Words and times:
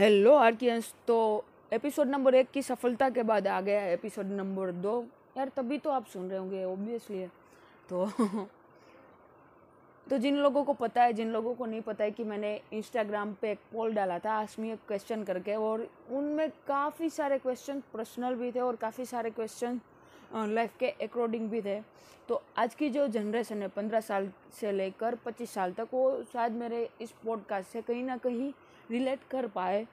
Hello 0.00 0.34
आर्कियंस 0.34 0.92
तो 1.06 1.44
episode 1.72 2.08
number 2.08 2.34
एक 2.34 2.50
की 2.50 2.60
सफलता 2.62 3.08
के 3.10 3.22
बाद 3.22 3.46
आ 3.46 3.60
गया 3.60 3.82
एपिसोड 3.86 4.26
नंबर 4.26 4.70
दो। 4.72 4.94
यार, 5.36 5.48
तभी 5.48 5.78
तो 5.78 5.90
आप 5.90 6.06
सुन 6.06 6.30
रहे 6.30 6.38
होंगे 6.38 6.64
ओब्वियसली 6.64 7.26
तो 7.90 8.06
तो 10.06 10.18
जिन 10.18 10.36
लोगों 10.36 10.64
को 10.64 10.72
पता 10.72 11.02
है, 11.02 11.12
जिन 11.12 11.32
लोगों 11.32 11.54
को 11.54 11.66
नहीं 11.66 11.80
पता 11.80 12.04
है 12.04 12.10
कि 12.10 12.24
मैंने 12.24 12.60
इंस्टाग्राम 12.72 13.34
पे 13.42 13.50
एक 13.50 13.58
पोल 13.72 13.94
डाला 13.94 14.18
था 14.18 14.32
आसमी 14.32 14.72
एक 14.72 14.78
क्वेश्चन 14.88 15.24
करके, 15.24 15.54
और 15.54 15.86
उनमें 16.10 16.48
काफ़ी 16.68 17.10
सारे 17.10 17.38
क्वेश्चन 17.38 17.82
पर्सनल 17.94 18.34
भी 18.34 18.50
थे 18.52 18.60
और 18.60 18.76
काफ़ी 18.76 19.04
सारे 19.04 19.30
क्वेश्चन 19.30 19.80
लाइफ 20.34 20.76
के 20.80 20.90
अकॉर्डिंग 21.02 21.48
भी 21.50 21.62
थे। 21.62 21.80
तो 22.28 22.42
आज 22.58 22.74
की 22.74 22.90
जो 22.90 23.06
जनरेशन 23.08 23.62
है, 23.62 23.68
पंद्रह 23.68 24.00
साल 24.00 24.30
से 24.60 24.72
लेकर 24.72 25.14
पच्चीस 25.24 25.50
साल 25.50 25.72
तक, 25.72 25.88
वो 25.92 26.22
शायद 26.32 26.52
मेरे 26.54 26.88
इस 27.00 27.14
पॉडकास्ट 27.24 27.68
से 27.68 27.82
कहीं 27.82 28.04
ना 28.04 28.16
कहीं 28.16 28.52
रिलेट 28.90 29.20
कर 29.30 29.46
पाए 29.46 29.86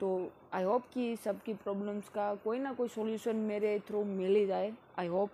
तो 0.00 0.08
आई 0.52 0.62
होप 0.62 0.84
कि 0.94 1.16
सबकी 1.16 1.54
प्रॉब्लम्स 1.54 2.08
का 2.08 2.34
कोई 2.34 2.58
ना 2.58 2.72
कोई 2.72 2.88
सॉल्यूशन 2.88 3.36
मेरे 3.36 3.78
थ्रू 3.88 4.04
मिल 4.04 4.34
ही 4.36 4.46
जाए 4.46 4.72
आई 4.98 5.06
होप 5.06 5.30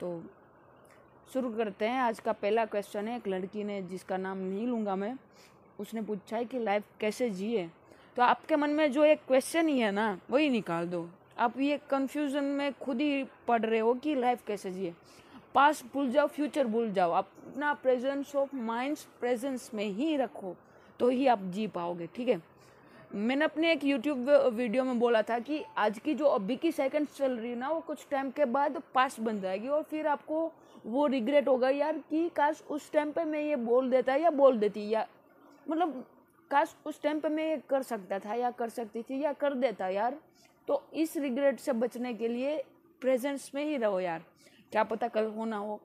तो 0.00 0.22
शुरू 1.32 1.50
करते 1.50 1.88
हैं। 1.88 2.00
आज 2.00 2.20
का 2.20 2.32
पहला 2.32 2.64
क्वेश्चन 2.64 3.08
है, 3.08 3.16
एक 3.16 3.28
लड़की 3.28 3.64
ने 3.64 3.80
जिसका 3.82 4.16
नाम 4.16 4.38
नहीं 4.38 4.66
लूँगा 4.66 4.94
मैं, 4.96 5.14
उसने 5.80 6.02
पूछा 6.02 6.36
है 6.36 6.44
कि 6.44 6.58
लाइफ 6.58 6.84
कैसे 7.00 7.28
जिए? 7.30 7.68
तो 8.16 8.22
आपके 8.22 8.56
मन 8.56 8.70
में 8.70 8.90
जो 8.92 9.04
एक 9.04 9.20
क्वेश्चन 9.26 9.68
ही 9.68 9.78
है 9.78 9.90
ना, 9.90 10.18
वही 10.30 10.48
निकाल 10.50 10.88
दो। 10.88 11.08
आप 11.38 11.60
ये 11.60 11.78
कंफ्यूजन 11.90 12.44
में 12.44 12.72
खुद 12.74 13.00
ही 13.00 13.22
पढ़ 13.48 13.62
रहे 13.62 13.78
हो 13.80 13.94
कि 13.94 14.14
लाइफ 14.14 14.42
कैसे 14.46 14.70
जिए। 14.70 14.94
पास 15.54 15.84
भूल 15.94 16.10
जाओ 16.10 16.26
फ्यूचर 16.26 16.66
भूल 16.66 16.90
जाओ। 16.92 17.12
अपना 17.12 17.72
प्रेजेंस 17.74 18.34
ऑफ़ 18.36 18.56
माइंड्स 18.56 19.06
प्रेजेंस 19.20 19.70
में 19.74 19.84
ही 19.84 20.16
रखो। 20.16 20.54
तो 21.00 21.08
ही 21.08 21.26
आप 21.26 21.42
जी 21.44 21.66
पाओगे, 21.66 22.06
ठीक 22.06 22.28
है? 22.28 22.40
मैंने 23.14 23.44
अपने 23.44 23.70
एक 23.72 23.84
यूट्यूब 23.84 24.28
वीडियो 24.54 24.84
में 24.84 24.98
बोला 24.98 25.22
था 25.22 25.38
कि 25.38 25.62
आज 25.78 25.98
की 25.98 26.14
जो 26.14 26.24
अभी 26.26 26.56
की 26.56 26.72
सेकंड 26.72 27.08
चल 27.08 27.32
रही 27.32 27.50
है 27.50 27.56
ना, 27.58 27.68
वो 27.68 27.80
कुछ 27.80 28.06
टाइम 28.10 28.30
के 28.30 28.44
बाद 28.46 28.80
पास 28.94 29.18
बन 29.20 29.40
जाएगी 29.40 29.68
और 29.68 29.82
फिर 29.82 30.06
आपको 30.06 30.50
वो 30.86 31.06
रिग्रेट 31.06 31.48
होगा 31.48 31.68
यार 31.68 31.98
कि 32.10 32.28
काश 32.36 32.62
उस 32.70 32.90
टाइम 32.92 33.10
पे 33.12 33.24
मैं 33.24 33.40
ये 33.40 33.56
बोल 33.56 33.90
देता 33.90 34.14
या 34.14 34.30
बोल 34.30 34.58
देती 34.58 34.88
या 34.88 35.06
मतलब 35.70 36.04
काश 36.50 36.74
उस 36.86 37.02
टाइम 37.02 37.20
पे 37.20 37.28
मैं 37.28 37.48
ये 37.48 37.60
कर 37.70 37.82
सकता 37.82 38.18
था 38.18 38.34
या 38.34 38.50
कर 38.50 38.68
सकती 38.68 39.02
थी 39.02 39.22
या 39.22 39.32
कर 39.32 39.54
देता 39.54 39.88
यार। 39.88 40.18
तो 40.68 40.82
इस 40.94 41.16
रिग्रेट 41.16 41.60
से 41.60 41.72
बचने 41.72 42.14
के 42.14 42.28
लिए 42.28 42.56
प्रेजेंस 43.02 43.50
में 43.54 43.64
ही 43.64 43.76
रहो 43.76 44.00
यार। 44.00 44.22
क्या 44.72 44.84
पता 44.84 45.08
कल 45.08 45.26
हो 45.26 45.44
ना 45.44 45.56
हो। 45.56 45.80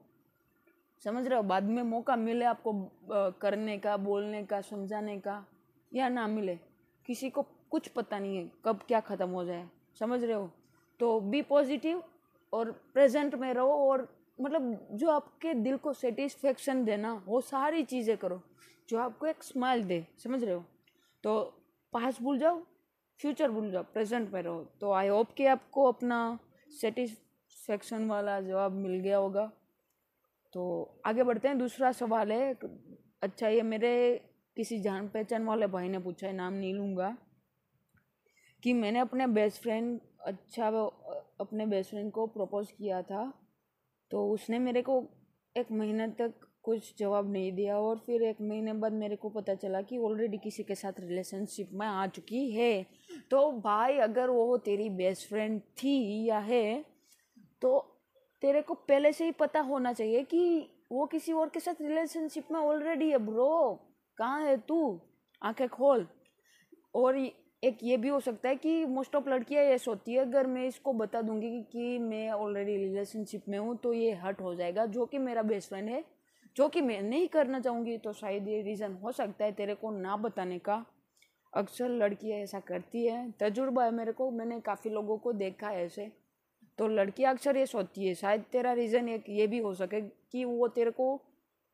समझ 1.06 1.26
रहे 1.28 1.38
हो? 1.38 1.44
बाद 1.44 1.64
में 1.64 1.82
मौका 1.84 2.16
मिले 2.16 2.46
आपको 2.46 2.74
करने 3.42 3.78
का, 3.78 3.96
बोलने 3.98 4.44
का, 4.44 4.62
समझाने 4.62 5.18
का, 5.20 5.46
या 5.92 6.08
ना 6.10 6.26
मिले? 6.28 6.56
किसी 7.06 7.30
को 7.30 7.42
कुछ 7.72 7.88
पता 7.88 8.20
नहीं 8.20 8.38
है 8.38 8.50
कब 8.66 8.80
क्या 8.88 9.00
ख़त्म 9.02 9.30
हो 9.30 9.44
जाए, 9.46 9.68
समझ 10.00 10.24
रहे 10.24 10.34
हो? 10.34 10.50
तो 11.00 11.20
बी 11.22 11.42
पॉजिटिव 11.44 12.02
और 12.54 12.72
प्रेजेंट 12.94 13.36
में 13.36 13.54
रहो 13.54 13.74
और 13.90 14.08
मतलब 14.40 14.88
जो 14.92 15.10
आपके 15.10 15.54
दिल 15.56 15.78
को 15.78 15.94
सेटिस्फेक्शन 15.94 16.84
देना 16.86 17.14
वो 17.26 17.42
सारी 17.44 17.84
चीज़ें 17.84 18.16
करो, 18.18 18.42
जो 18.90 19.00
आपको 19.00 19.28
एक 19.28 19.44
स्माइल 19.44 19.84
दे, 19.84 20.06
समझ 20.24 20.44
रहे 20.44 20.54
हो? 20.54 20.64
तो 21.24 21.42
पास 21.94 22.22
भूल 22.22 22.40
जाओ 22.40 22.60
फ्यूचर 23.20 23.52
भूल 23.52 23.70
जाओ 23.72 23.84
प्रेजेंट 23.94 24.34
में 24.34 24.42
रहो। 24.42 24.64
तो 24.82 24.92
आई 24.94 25.08
होप 25.08 25.32
कि 25.38 25.46
आपको 25.48 25.84
अपना 25.92 26.18
सेटिस्फेक्शन 26.72 28.08
वाला 28.08 28.40
जवाब 28.42 28.72
मिल 28.74 29.00
गया 29.00 29.18
होगा। 29.18 29.50
तो 30.56 31.02
आगे 31.06 31.24
बढ़ते 31.24 31.48
हैं। 31.48 31.58
दूसरा 31.58 31.92
सवाल 31.92 32.32
है 32.32 32.54
अच्छा 33.24 33.48
ये 33.48 33.62
मेरे 33.64 33.92
किसी 34.58 34.80
जान 34.80 35.08
पहचान 35.08 35.46
वाले 35.46 35.68
भाई 35.68 35.88
ने 35.90 36.00
पूछा 36.00 36.28
है, 36.28 36.34
नाम 36.34 36.54
नहीं 36.54 36.74
लूँगा, 36.74 37.16
कि 38.64 38.74
मैंने 38.74 39.00
अपने 39.00 39.28
बेस्ट 39.28 39.62
फ्रेंड 39.62 40.00
अच्छा 40.26 40.68
अपने 41.40 41.66
बेस्ट 41.66 41.90
फ्रेंड 41.90 42.12
को 42.12 42.26
प्रपोज 42.28 42.72
किया 42.72 43.02
था 43.02 43.32
तो 44.12 44.28
उसने 44.34 44.60
मेरे 44.60 44.82
को 44.82 45.04
एक 45.56 45.72
महीने 45.72 46.08
तक 46.20 46.48
कुछ 46.64 46.94
जवाब 47.00 47.32
नहीं 47.32 47.52
दिया 47.52 47.78
और 47.80 47.98
फिर 48.06 48.24
एक 48.24 48.38
महीने 48.42 48.74
बाद 48.76 48.94
मेरे 48.94 49.16
को 49.16 49.30
पता 49.30 49.56
चला 49.56 49.82
कि 49.82 49.98
ऑलरेडी 49.98 50.38
किसी 50.38 50.64
के 50.64 50.76
साथ 50.76 51.00
रिलेशनशिप 51.00 51.70
में 51.74 51.86
आ 51.88 52.06
चुकी 52.08 52.50
है। 52.52 52.86
तो 53.32 53.52
भाई, 53.60 53.98
अगर 53.98 54.30
वो 54.30 54.58
तेरी 54.58 54.90
बेस्ट 54.92 55.28
फ्रेंड 55.30 55.60
थी 55.78 56.26
या 56.26 56.40
है 56.40 56.84
तो 57.62 57.95
तेरे 58.46 58.62
को 58.62 58.74
पहले 58.74 59.14
से 59.14 59.26
ही 59.26 59.32
पता 59.32 59.60
होना 59.60 59.94
चाहिए 59.94 60.24
कि 60.24 60.70
वो 60.92 61.06
किसी 61.06 61.32
और 61.34 61.50
के 61.50 61.60
साथ 61.60 61.82
रिलेशनशिप 61.82 62.52
में 62.52 62.60
ऑलरेडी 62.60 63.10
है 63.10 63.18
ब्रो 63.18 63.80
कहाँ 64.18 64.42
है 64.42 64.58
तू? 64.58 65.00
आँखें 65.42 65.68
खोल। 65.70 66.08
और 66.96 67.18
एक 67.18 67.78
ये 67.84 67.98
भी 67.98 68.08
हो 68.08 68.20
सकता 68.20 68.50
है 68.50 68.56
कि 68.56 68.86
मोस्ट 68.86 69.16
ऑफ़ 69.16 69.30
लड़कियाँ 69.30 69.64
ये 69.64 69.78
सोचती 69.78 70.14
है 70.14 70.20
अगर 70.20 70.48
मैं 70.48 70.68
इसको 70.68 70.94
बता 70.94 71.22
दूँगी 71.22 71.50
कि, 71.50 71.62
कि 71.72 71.98
मैं 72.00 72.30
ऑलरेडी 72.30 72.78
रिलेशनशिप 72.78 73.44
में 73.50 73.58
हूँ 73.60 73.78
तो 73.78 73.94
ये 73.94 74.12
हट 74.14 74.42
हो 74.42 74.56
जाएगा 74.56 74.86
जो 74.86 75.06
कि 75.06 75.18
मेरा 75.18 75.42
बेस्ट 75.42 75.70
फ्रेंड 75.70 75.90
है। 75.90 76.04
जो 76.56 76.68
कि 76.70 76.82
मैं 76.82 77.02
नहीं 77.02 77.28
करना 77.28 77.60
चाहूँगी 77.60 77.98
तो 77.98 78.14
शायद 78.14 78.48
ये 78.48 78.62
रीज़न 78.62 78.94
हो 78.94 79.12
सकता 79.12 79.46
है 79.46 79.52
तेरे 79.52 79.76
को 79.76 79.92
ना 79.92 80.18
बताने 80.18 80.60
का। 80.60 80.86
अक्सर 81.54 81.90
लड़कियाँ 81.90 82.40
ऐसा 82.40 82.60
करती 82.60 83.06
है। 83.08 83.32
तजुर्बा 83.32 83.86
है 83.86 83.92
मेरे 83.92 84.12
को। 84.12 84.32
मैंने 84.32 84.60
काफ़ी 84.60 84.90
लोगों 84.90 85.18
को 85.18 85.34
देखा 85.34 85.68
है 85.68 85.86
ऐसे। 85.86 86.25
तो 86.80 86.88
लड़कियाँ 86.88 87.34
अक्सर 87.34 87.58
ये 87.58 87.66
सोचती 87.66 88.08
है, 88.08 88.14
शायद 88.16 88.44
तेरा 88.52 88.74
रीज़न 88.74 89.10
एक 89.10 89.30
ये 89.30 89.48
भी 89.48 89.60
हो 89.60 89.74
सके 89.74 90.02
कि 90.02 90.44
वो 90.46 90.68
तेरे 90.70 90.92
को 90.92 91.14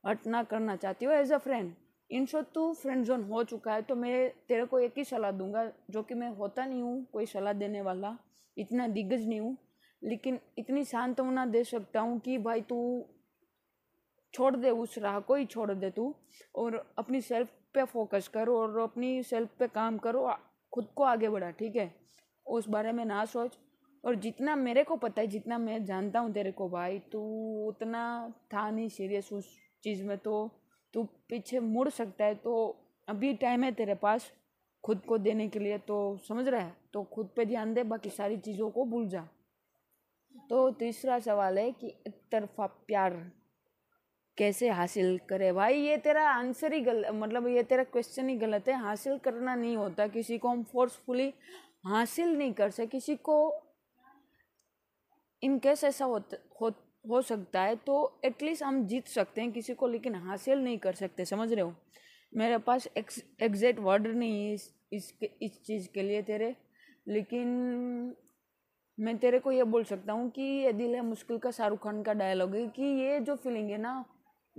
हट 0.04 0.28
ना 0.28 0.44
करना 0.44 0.76
चाहती 0.76 1.06
हो 1.06 1.12
as 1.12 1.32
a 1.34 1.38
friend 1.38 1.74
in 2.10 2.26
short 2.26 2.48
तू 2.54 2.72
फ्रेंड 2.74 3.06
जोन 3.06 3.24
हो 3.24 3.44
चुका 3.44 3.74
है 3.74 3.82
तो 3.82 3.96
मैं 3.96 4.30
तेरे 4.48 4.66
को 4.66 4.80
एक 4.80 4.98
ही 4.98 5.04
सलाह 5.06 5.32
दूँगा, 5.32 5.72
जो 5.90 6.02
कि 6.04 6.14
मैं 6.14 6.30
होता 6.30 6.66
नहीं 6.66 6.82
हूँ, 6.82 7.06
कोई 7.14 7.26
सलाह 7.26 7.54
देने 7.54 7.82
वाला, 7.82 8.18
इतना 8.58 8.88
दिग्गज 8.88 9.28
नहीं 9.28 9.40
हूँ, 9.40 9.58
लेकिन 10.02 10.40
इतनी 10.58 10.84
सांत्वना 10.86 11.46
दे 11.46 11.64
सकता 11.64 12.00
हूँ 12.00 12.20
कि 12.20 12.38
भाई 12.40 12.62
तू 12.62 12.80
छोड़ 14.34 14.56
दे, 14.56 14.70
उस 14.70 14.98
राह 14.98 15.20
को 15.20 15.36
ही 15.36 15.46
छोड़ 15.46 15.72
दे 15.72 15.90
तू, 15.90 16.14
और 16.56 16.76
अपनी 16.98 17.22
सेल्फ 17.22 17.50
पे 17.74 17.84
फोकस 17.86 18.28
कर 18.28 18.50
और 18.50 18.80
अपनी 18.80 19.24
सेल्फ 19.24 19.50
पे 19.60 19.68
काम 19.70 19.98
करो 19.98 20.30
खुद 20.74 20.88
को 20.96 21.04
आगे 21.04 21.30
बढ़ा, 21.30 21.50
ठीक 21.52 21.76
है? 21.76 21.92
उस 22.46 22.68
बारे 22.70 22.92
में 22.92 23.04
ना 23.06 23.24
सोच। 23.26 23.58
और 24.04 24.16
जितना 24.16 24.56
मेरे 24.56 24.84
को 24.84 24.96
पता 24.96 25.22
है, 25.22 25.28
जितना 25.28 25.58
मैं 25.58 25.84
जानता 25.86 26.20
हूँ 26.20 26.32
तेरे 26.34 26.52
को 26.52 26.70
भाई, 26.70 27.00
तू 27.00 27.20
उतना 27.68 28.34
था 28.54 28.70
नहीं 28.70 28.90
सीरियस 28.90 29.32
उस 29.34 29.56
चीज़ 29.84 30.04
में 30.04 30.18
तो 30.18 30.50
तू 30.94 31.04
पीछे 31.30 31.60
मुड़ 31.60 31.90
सकता 31.90 32.26
है। 32.26 32.36
तो 32.36 32.54
अभी 33.08 33.34
टाइम 33.34 33.64
है 33.64 33.72
तेरे 33.72 33.96
पास 33.96 34.32
खुद 34.84 35.02
को 35.08 35.18
देने 35.18 35.48
के 35.48 35.60
लिए 35.60 35.78
तो 35.78 36.18
समझ 36.28 36.48
रहा 36.48 36.62
है? 36.62 36.74
तो 36.94 37.04
खुद 37.04 37.30
पे 37.36 37.46
ध्यान 37.46 37.74
दे, 37.74 37.84
बाकी 37.84 38.10
सारी 38.10 38.38
चीज़ों 38.38 38.70
को 38.72 38.86
भूल 38.86 39.08
जा। 39.08 39.28
तो 40.50 40.70
तीसरा 40.72 41.20
सवाल 41.20 41.60
है 41.60 41.72
कि 41.72 41.88
एक 42.08 42.22
तरफा 42.32 42.66
प्यार 42.88 43.14
कैसे 44.38 44.70
हासिल 44.70 45.18
करे? 45.30 45.52
भाई, 45.52 45.76
ये 45.76 45.98
तेरा 45.98 46.30
आंसर 46.30 46.74
ही 46.74 46.80
गलत 46.80 47.12
मतलब 47.14 47.48
ये 47.48 47.64
तेरा 47.64 47.84
क्वेश्चन 47.84 48.30
ही 48.30 48.36
गलत 48.36 48.68
है। 48.68 48.80
हासिल 48.82 49.18
करना 49.18 49.56
नहीं 49.56 49.76
होता, 49.78 50.08
किसी 50.08 50.38
को 50.38 50.50
हम 50.50 50.64
फोर्सफुली 50.64 51.34
हासिल 51.86 52.38
नहीं 52.38 52.54
कर 52.54 52.70
सकते, 52.70 52.88
किसी 52.88 53.16
को 53.16 53.50
इन 55.44 55.58
केस 55.60 55.84
ऐसा 55.84 56.06
हो, 56.06 56.18
हो 56.62 56.72
हो 57.10 57.22
सकता 57.22 57.62
है 57.62 57.76
तो 57.76 57.96
एटलीस्ट 58.26 58.64
हम 58.64 58.86
जीत 58.88 59.08
सकते 59.08 59.42
हैं 59.42 59.52
किसी 59.52 59.74
को 59.74 59.88
लेकिन 59.88 60.16
हासिल 60.16 60.60
नहीं 60.60 60.78
कर 60.78 60.94
सकते 60.94 61.26
समझ 61.26 61.54
रहे 61.54 61.62
हो? 61.62 61.74
मेरे 62.34 62.58
पास 62.58 62.88
एग्जैक्ट 62.98 63.80
वर्ड 63.80 64.08
नहीं 64.08 64.46
है 64.48 64.54
इस 64.54 64.74
इस 64.94 65.14
इस 65.42 65.62
चीज़ 65.64 65.88
के 65.94 66.04
लिए 66.04 66.22
तेरे 66.22 66.56
लेकिन 67.08 67.48
मैं 68.98 69.18
तेरे 69.18 69.40
को 69.40 69.52
ये 69.52 69.64
बोल 69.64 69.84
सकता 69.84 70.14
हूँ 70.14 70.30
कि 70.30 70.42
ये 70.42 70.74
दिल 70.74 70.96
है 70.96 71.02
मुश्किल 71.02 71.38
का 71.38 71.52
शाहरुख 71.52 71.84
खान 71.84 72.04
का 72.04 72.14
डायलॉग 72.14 72.56
है 72.56 72.68
कि 72.68 72.84
ये 72.84 73.20
जो 73.20 73.36
फीलिंग 73.36 73.70
है 73.70 73.78
ना 73.78 74.06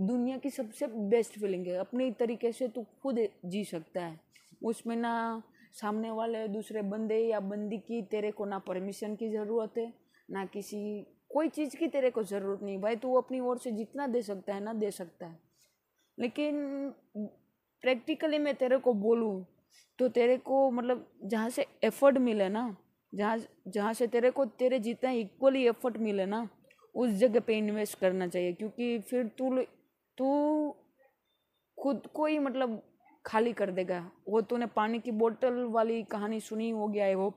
दुनिया 0.01 0.39
की 0.39 0.51
सबसे 0.51 0.87
बेस्ट 0.87 1.39
फीलिंग 1.39 1.67
है 1.67 1.77
अपने 1.77 2.11
तरीके 2.11 2.53
से 2.53 2.69
तू 2.69 2.87
खुद 3.03 3.19
जी 3.45 3.65
सकता 3.65 4.05
है। 4.05 4.21
उसमें 4.65 4.97
ना 4.97 5.43
सामने 5.73 6.11
वाले 6.11 6.49
दूसरे 6.49 6.83
बंदे 6.83 7.19
या 7.19 7.41
बंदी 7.41 7.79
की 7.79 8.03
तेरे 8.03 8.31
को 8.31 8.45
ना 8.45 8.59
परमिशन 8.59 9.15
की 9.17 9.29
ज़रूरत 9.31 9.79
है 9.79 10.02
ना 10.31 10.45
किसी, 10.47 11.07
कोई 11.31 11.49
चीज़ 11.49 11.77
की 11.77 11.89
तेरे 11.89 12.11
को 12.11 12.23
ज़रूरत 12.23 12.63
नहीं। 12.63 12.81
भाई, 12.81 12.97
तू 12.97 13.15
अपनी 13.15 13.41
ओर 13.41 13.59
से 13.59 13.71
जितना 13.73 14.07
दे 14.07 14.23
सकता 14.23 14.55
है 14.55 14.61
ना, 14.61 14.73
दे 14.73 14.91
सकता 14.91 15.27
है। 15.27 15.39
लेकिन 16.19 16.95
प्रैक्टिकली 17.83 18.39
मैं 18.39 18.55
तेरे 18.55 18.79
को 18.79 18.93
बोलूँ 18.95 19.45
तो 19.99 20.09
तेरे 20.09 20.37
को 20.39 20.71
मतलब 20.71 21.07
जहाँ 21.25 21.51
से 21.51 21.67
एफर्ट 21.85 22.19
मिले 22.19 22.49
ना, 22.49 22.77
जहाँ 23.13 23.39
जहाँ 23.69 23.93
से 23.95 24.07
तेरे 24.07 24.31
को, 24.31 24.45
तेरे 24.45 24.79
जितना 24.79 25.11
इक्वली 25.11 25.67
एफर्ट 25.69 25.97
मिले 25.99 26.27
ना, 26.27 26.49
उस 26.95 27.11
जगह 27.11 27.41
पे 27.41 27.59
इन्वेस्ट 27.59 27.99
करना 27.99 28.27
चाहिए। 28.29 28.53
क्योंकि 28.53 28.99
फिर 29.01 29.27
तू 29.39 29.59
तू 30.19 30.77
खुद 31.79 32.07
को 32.15 32.27
ही 32.27 32.39
मतलब 32.39 32.83
खाली 33.27 33.53
कर 33.53 33.71
देगा। 33.71 34.11
वो 34.29 34.41
तूने 34.41 34.67
पानी 34.67 34.99
की 34.99 35.11
बोतल 35.13 35.63
वाली 35.71 36.03
कहानी 36.03 36.41
सुनी 36.41 36.71
होगी 36.71 36.99
आई 36.99 37.13
होप 37.13 37.35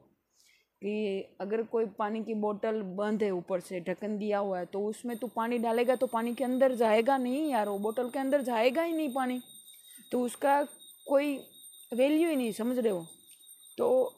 कि 0.81 1.35
अगर 1.41 1.61
कोई 1.63 1.85
पानी 1.99 2.23
की 2.23 2.33
बोतल 2.33 2.81
बंद 2.97 3.23
है 3.23 3.29
ऊपर 3.31 3.59
से, 3.59 3.79
ढक्कन 3.79 4.17
दिया 4.17 4.39
हुआ 4.39 4.59
है 4.59 4.65
तो 4.65 4.85
उसमें 4.87 5.15
तो 5.17 5.27
पानी 5.27 5.57
डालेगा 5.57 5.95
तो 5.95 6.07
पानी 6.07 6.33
के 6.35 6.43
अंदर 6.43 6.75
जाएगा 6.75 7.17
नहीं 7.17 7.49
यार, 7.51 7.69
वो 7.69 7.77
बोतल 7.79 8.09
के 8.09 8.19
अंदर 8.19 8.41
जाएगा 8.41 8.81
ही 8.81 8.93
नहीं 8.93 9.13
पानी। 9.13 9.39
तो 10.11 10.21
उसका 10.21 10.61
कोई 11.07 11.35
वैल्यू 11.93 12.29
ही 12.29 12.35
नहीं, 12.35 12.51
समझ 12.51 12.77
रहे 12.79 12.91
हो? 12.91 13.05
तो 13.77 14.13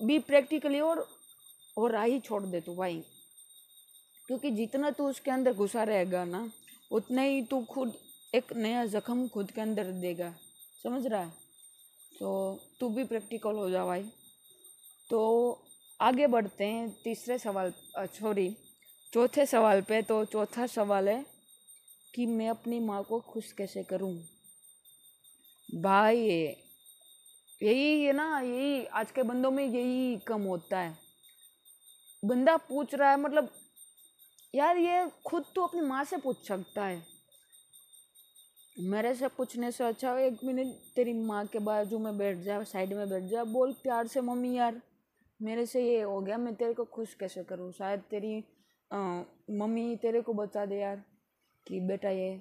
बी 0.00 0.18
प्रैक्टिकली 0.20 0.80
और 0.80 1.06
और 1.76 1.90
राह 1.90 2.04
ही 2.04 2.18
छोड़ 2.20 2.42
दे 2.42 2.60
तू 2.60 2.74
भाई। 2.74 3.02
क्योंकि 4.28 4.50
जितना 4.50 4.90
तू 4.90 5.08
उसके 5.08 5.30
अंदर 5.30 5.52
घुसा 5.54 5.82
रहेगा 5.82 6.24
ना, 6.24 6.48
उतना 6.92 7.22
ही 7.22 7.42
तू 7.42 7.60
खुद 7.64 7.94
एक 8.34 8.52
नया 8.52 8.84
जख्म 8.86 9.26
खुद 9.28 9.50
के 9.50 9.60
अंदर 9.60 9.90
देगा, 10.00 10.32
समझ 10.82 11.06
रहा 11.06 11.20
है? 11.20 11.32
तो 12.12 12.58
तू 12.80 12.88
भी 12.88 13.04
प्रैक्टिकल 13.04 13.54
हो 13.54 13.68
जा 13.70 13.84
भाई। 13.86 14.02
तो 15.10 15.20
आगे 16.02 16.26
बढ़ते 16.26 16.64
हैं 16.64 16.88
तीसरे 17.04 17.38
सवाल 17.38 17.72
सॉरी 17.98 18.56
चौथे 19.12 19.46
सवाल 19.46 19.80
पे 19.80 20.02
तो 20.02 20.24
चौथा 20.24 20.66
सवाल 20.66 21.08
है 21.08 21.26
कि 22.14 22.26
मैं 22.26 22.48
अपनी 22.48 22.80
माँ 22.80 23.02
को 23.04 23.20
खुश 23.20 23.52
कैसे 23.52 23.82
करूँ? 23.82 24.12
भाई, 25.74 26.18
यही 27.62 28.04
है 28.04 28.12
ना, 28.12 28.40
यही 28.40 28.84
आज 28.84 29.10
के 29.10 29.22
बंदों 29.22 29.50
में 29.50 29.64
यही 29.64 30.16
कम 30.18 30.42
होता 30.42 30.78
है। 30.78 30.98
बंदा 32.24 32.56
पूछ 32.56 32.94
रहा 32.94 33.10
है 33.10 33.20
मतलब 33.20 33.50
यार 34.54 34.76
ये 34.76 35.08
खुद 35.26 35.44
तो 35.54 35.66
अपनी 35.66 35.80
माँ 35.80 36.04
से 36.04 36.16
पूछ 36.16 36.46
सकता 36.48 36.84
है। 36.84 37.02
मेरे 38.78 39.14
से 39.14 39.28
पूछने 39.28 39.72
से 39.72 39.84
अच्छा 39.84 40.18
एक 40.18 40.44
मिनट, 40.44 40.74
तेरी 40.96 41.12
माँ 41.12 41.46
के 41.46 41.58
बाजू 41.58 41.98
में 41.98 42.16
बैठ 42.18 42.38
जा, 42.38 42.62
साइड 42.64 42.92
में 42.92 43.08
बैठ 43.10 43.22
जा, 43.22 43.44
बोल 43.44 43.72
प्यार 43.72 44.06
से, 44.06 44.20
मम्मी 44.20 44.56
यार। 44.56 44.80
मेरे 45.42 45.64
से 45.66 45.82
ये 45.82 46.00
हो 46.02 46.20
गया, 46.20 46.36
मैं 46.38 46.54
तेरे 46.54 46.74
को 46.74 46.84
खुश 46.86 47.14
कैसे 47.14 47.42
करूँ? 47.44 47.70
शायद 47.72 48.00
तेरी 48.10 48.44
मम्मी 48.90 49.96
तेरे 50.02 50.20
को 50.20 50.32
बता 50.34 50.64
दे 50.66 50.76
यार 50.76 51.02
कि 51.66 51.80
बेटा 51.80 52.10
ये, 52.10 52.40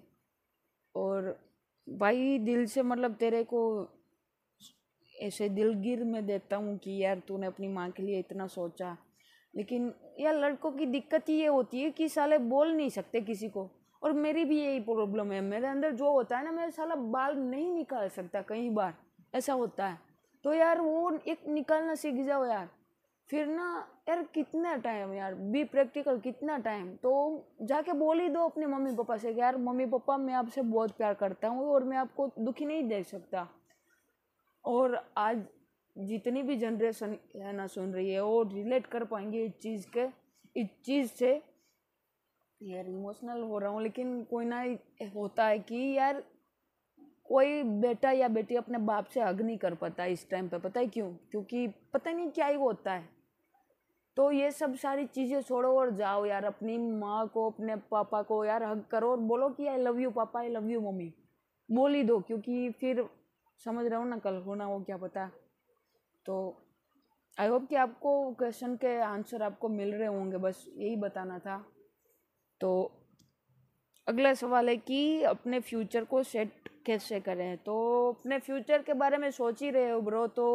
और 0.95 1.38
भाई 1.88 2.38
दिल 2.39 2.65
से 2.65 2.81
मतलब 2.83 3.13
तेरे 3.15 3.44
को 3.44 3.62
ऐसे 5.15 5.48
दिलगिर 5.50 6.03
में 6.03 6.25
देता 6.25 6.56
हूँ 6.56 6.77
कि 6.77 6.98
यार 7.03 7.21
तूने 7.27 7.48
अपनी 7.48 7.68
माँ 7.68 7.89
के 7.92 8.03
लिए 8.03 8.19
इतना 8.19 8.48
सोचा। 8.48 8.95
लेकिन 9.53 9.92
यार 10.19 10.36
लड़कों 10.36 10.71
की 10.71 10.86
दिक्कत 10.86 11.30
ही 11.30 11.39
ये 11.39 11.48
होती 11.48 11.81
है 11.81 11.89
कि 11.92 12.07
साले 12.09 12.38
बोल 12.38 12.71
नहीं 12.71 12.89
सकते 12.89 13.21
किसी 13.21 13.50
को, 13.50 13.69
और 14.01 14.13
मेरी 14.13 14.45
भी 14.45 14.59
यही 14.59 14.80
प्रॉब्लम 14.81 15.31
है। 15.31 15.42
मेरे 15.42 15.68
अंदर 15.68 15.92
जो 15.92 16.12
होता 16.12 16.38
है 16.38 16.44
ना, 16.45 16.51
मैं 16.51 16.69
साला 16.71 16.95
बाल 16.95 17.38
नहीं 17.39 17.71
निकाल 17.71 18.07
सकता 18.09 18.42
कई 18.42 18.69
बार, 18.69 18.94
ऐसा 19.36 19.53
होता 19.53 19.88
है। 19.88 19.98
तो 20.45 20.53
यार 20.53 20.81
वो 20.81 21.12
एक 21.27 21.48
निकालना 21.48 21.95
सीख 21.95 22.25
जाओ 22.25 22.45
यार। 22.45 22.69
फिर 23.31 23.48
ना, 23.48 23.88
यार 24.10 24.24
कितना 24.24 24.75
टाइम 24.75 25.13
यार 25.13 25.33
बी 25.33 25.63
प्रैक्टिकल 25.63 26.19
कितना 26.19 26.57
टाइम 26.57 26.95
तो 26.95 27.12
जाके 27.62 27.94
बोल 27.94 28.19
ही 28.19 28.30
दो 28.30 28.39
अपने 28.39 28.66
मम्मी 28.66 28.95
पापा 28.95 29.18
से 29.18 29.33
कि 29.33 29.39
यार, 29.42 29.57
मम्मी 29.57 29.86
पापा, 29.86 30.18
मैं 30.18 30.33
आपसे 30.33 30.62
बहुत 30.62 30.92
प्यार 30.92 31.13
करता 31.13 31.48
हूँ 31.48 31.68
और 31.68 31.83
मैं 31.83 31.98
आपको 31.98 32.30
दुखी 32.39 32.66
नहीं 32.66 32.83
देख 32.83 33.06
सकता। 33.06 33.48
और 34.66 35.12
आज 35.18 35.44
जितनी 35.98 36.44
भी 36.44 36.56
जनरेशन 36.56 37.18
है 37.36 37.54
ना 37.54 37.68
सुन 37.68 37.94
रही 37.94 38.10
है, 38.13 38.24
वो 38.24 38.44
रिलेट 38.44 38.86
कर 38.86 39.04
पाएँगे 39.04 39.44
इस 39.44 39.60
चीज़ 39.60 39.88
के, 39.98 40.06
इस 40.62 40.68
चीज़ 40.86 41.12
से। 41.12 41.42
यार 42.62 42.86
इमोशनल 42.86 43.42
हो 43.42 43.60
रहा 43.60 43.69
हूँ, 43.69 43.81
लेकिन 43.81 44.24
कोई 44.24 44.45
ना 44.45 44.63
होता 45.16 45.45
है 45.45 45.60
कि 45.60 45.98
यार 45.98 46.24
कोई 47.25 47.63
बेटा 47.63 48.12
या 48.12 48.27
बेटी 48.27 48.56
अपने 48.56 48.77
बाप 48.77 49.06
से 49.06 49.22
हग 49.22 49.42
नहीं 49.42 49.57
कर 49.57 49.75
पाता 49.75 50.06
इस 50.06 50.30
टाइम 50.30 50.48
पे। 50.50 50.60
पता 50.60 50.80
है 50.80 50.88
क्यों? 50.88 51.12
क्योंकि 51.31 51.68
पता 51.94 52.12
नहीं 52.12 52.30
क्या 52.31 52.48
ही 52.48 52.56
होता 52.56 52.94
है। 52.94 53.21
तो 54.22 54.32
ये 54.32 54.50
सब 54.52 54.74
सारी 54.76 55.06
चीज़ें 55.06 55.42
छोड़ो 55.42 55.70
और 55.78 55.90
जाओ 55.92 56.26
यार 56.26 56.46
अपनी 56.46 56.78
माँ 56.78 57.28
को, 57.28 57.50
अपने 57.50 57.76
पापा 57.92 58.22
को 58.22 58.44
यार 58.46 58.64
हग 58.64 58.84
करो 58.92 59.10
और 59.12 59.18
बोलो 59.20 59.48
कि 59.50 59.68
आई 59.68 59.78
लव 59.78 60.00
यू 60.00 60.12
पापा 60.12 60.40
आई 60.40 60.50
लव 60.50 60.70
यू 60.70 60.82
मम्मी। 60.82 61.12
बोल 61.70 61.94
ही 61.96 62.04
दो 62.04 62.20
क्योंकि 62.20 62.70
फिर 62.72 63.04
समझ 63.66 63.86
रहे 63.86 64.00
हो 64.00 64.04
ना 64.06 64.18
कल 64.18 64.36
होना 64.46 64.68
वो 64.68 64.80
क्या 64.80 64.98
पता। 64.98 65.26
तो 66.26 66.36
आई 67.38 67.48
होप 67.48 67.68
कि 67.70 67.76
आपको 67.76 68.14
क्वेश्चन 68.34 68.76
के 68.76 68.96
आंसर 69.02 69.44
आपको 69.44 69.70
मिल 69.70 69.94
रहे 69.96 70.08
होंगे, 70.08 70.38
बस 70.38 70.66
यही 70.78 70.96
बताना 70.96 71.40
था। 71.40 71.58
तो 72.62 72.92
अगला 74.08 74.34
सवाल 74.34 74.70
है 74.70 74.78
कि 74.78 75.24
अपने 75.24 75.60
फ्यूचर 75.60 76.06
को 76.06 76.24
सेट 76.24 76.70
कैसे 76.86 77.20
करें? 77.20 77.58
तो 77.58 78.10
अपने 78.12 78.40
फ्यूचर 78.40 78.82
के 78.82 78.94
बारे 78.94 79.18
में 79.18 79.30
सोच 79.32 79.62
ही 79.64 79.70
रहे 79.72 79.90
हो 79.90 80.02
ब्रो 80.02 80.26
तो 80.30 80.50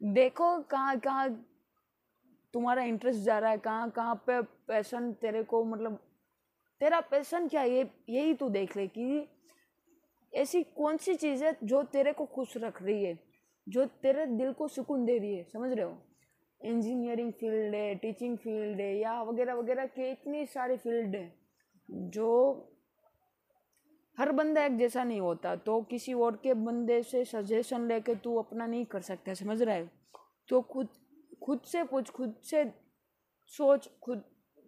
देखो 0.00 0.58
कहाँ 0.62 0.98
कहाँ 1.00 1.30
तुम्हारा 2.54 2.82
इंटरेस्ट 2.82 3.20
जा 3.20 3.38
रहा 3.38 3.50
है, 3.50 3.58
कहाँ 3.58 3.90
कहाँ 3.90 4.14
पे 4.26 4.40
पैसन 4.68 5.12
तेरे 5.12 5.42
को 5.42 5.64
मतलब 5.64 5.98
तेरा 6.80 7.00
पैसन 7.00 7.48
क्या 7.48 7.62
ये, 7.62 7.88
यही 8.08 8.34
तू 8.34 8.48
देख 8.50 8.76
ले 8.76 8.86
कि 8.88 9.28
ऐसी 10.32 10.62
कौन 10.76 10.96
सी 10.96 11.14
चीज़ 11.14 11.44
है 11.44 11.56
जो 11.64 11.82
तेरे 11.84 12.12
को 12.12 12.24
खुश 12.26 12.56
रख 12.56 12.82
रही 12.82 13.04
है, 13.04 13.18
जो 13.66 13.84
तेरे 14.02 14.26
दिल 14.28 14.52
को 14.52 14.68
सुकून 14.68 15.04
दे 15.04 15.18
रही 15.18 15.34
है, 15.34 15.44
समझ 15.44 15.72
रहे 15.72 15.84
हो? 15.84 15.96
इंजीनियरिंग 16.60 17.32
फ़ील्ड 17.32 17.74
है 17.74 17.94
टीचिंग 17.94 18.36
फ़ील्ड 18.38 18.80
है, 18.80 18.94
या 18.98 19.22
वगैरह 19.22 19.54
वगैरह 19.54 19.86
के 19.86 20.10
इतनी 20.10 20.44
सारी 20.46 20.76
फ़ील्ड 20.76 21.16
है, 21.16 21.32
जो 21.88 22.68
हर 24.18 24.32
बंदा 24.32 24.64
एक 24.64 24.76
जैसा 24.78 25.04
नहीं 25.04 25.20
होता 25.20 25.54
तो 25.56 25.80
किसी 25.82 26.12
और 26.14 26.36
के 26.42 26.54
बंदे 26.56 27.02
से 27.02 27.24
सजेशन 27.24 27.86
लेके 27.88 28.14
तू 28.14 28.36
अपना 28.36 28.66
नहीं 28.66 28.84
कर 28.86 29.00
सकता, 29.02 29.34
समझ 29.34 29.60
रहा 29.62 29.74
है? 29.74 29.90
तो 30.48 30.60
खुद 30.62 30.88
खुद 31.42 31.60
से 31.66 31.82
पूछ, 31.84 32.10
खुद 32.10 32.34
से 32.44 32.64
सोच, 33.52 33.88
खुद 34.02 34.22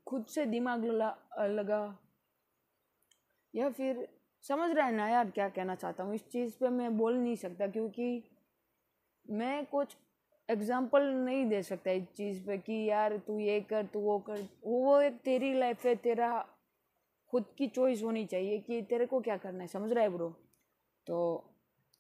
खुद 0.07 0.27
से 0.27 0.45
दिमाग 0.47 0.85
लगा। 0.85 1.99
या 3.55 3.69
फिर, 3.71 4.07
समझ 4.45 4.71
रहा 4.71 4.87
है 4.87 4.93
ना 4.93 5.09
यार 5.09 5.31
क्या 5.31 5.49
कहना 5.49 5.75
चाहता 5.75 6.05
हूँ? 6.05 6.15
इस 6.15 6.29
चीज़ 6.29 6.57
पे 6.61 6.69
मैं 6.69 6.97
बोल 6.99 7.15
नहीं 7.15 7.37
सकता 7.37 7.67
क्योंकि 7.67 8.23
मैं 9.27 9.65
कुछ 9.67 9.97
एग्ज़ाम्पल 10.49 11.03
नहीं 11.03 11.45
दे 11.49 11.63
सकता 11.63 11.91
इस 11.91 12.05
चीज़ 12.17 12.43
पे 12.47 12.57
कि 12.59 12.85
यार 12.89 13.17
तू 13.27 13.39
ये 13.39 13.61
कर, 13.61 13.87
तू 13.87 14.01
वो 14.01 14.19
कर। 14.21 14.49
वो 14.65 15.01
एक 15.01 15.21
तेरी 15.25 15.53
लाइफ 15.55 15.85
है, 15.87 15.95
तेरा 15.97 16.47
खुद 17.33 17.45
की 17.59 17.67
चॉइस 17.69 18.03
होनी 18.03 18.25
चाहिए 18.27 18.59
कि 18.59 18.83
तेरे 18.83 19.07
को 19.07 19.21
क्या 19.21 19.37
करना 19.37 19.61
है, 19.61 19.67
समझ 19.69 19.93
रहा 19.93 20.05
है 20.05 20.11
ब्रो 20.11 20.29
तो 21.07 21.45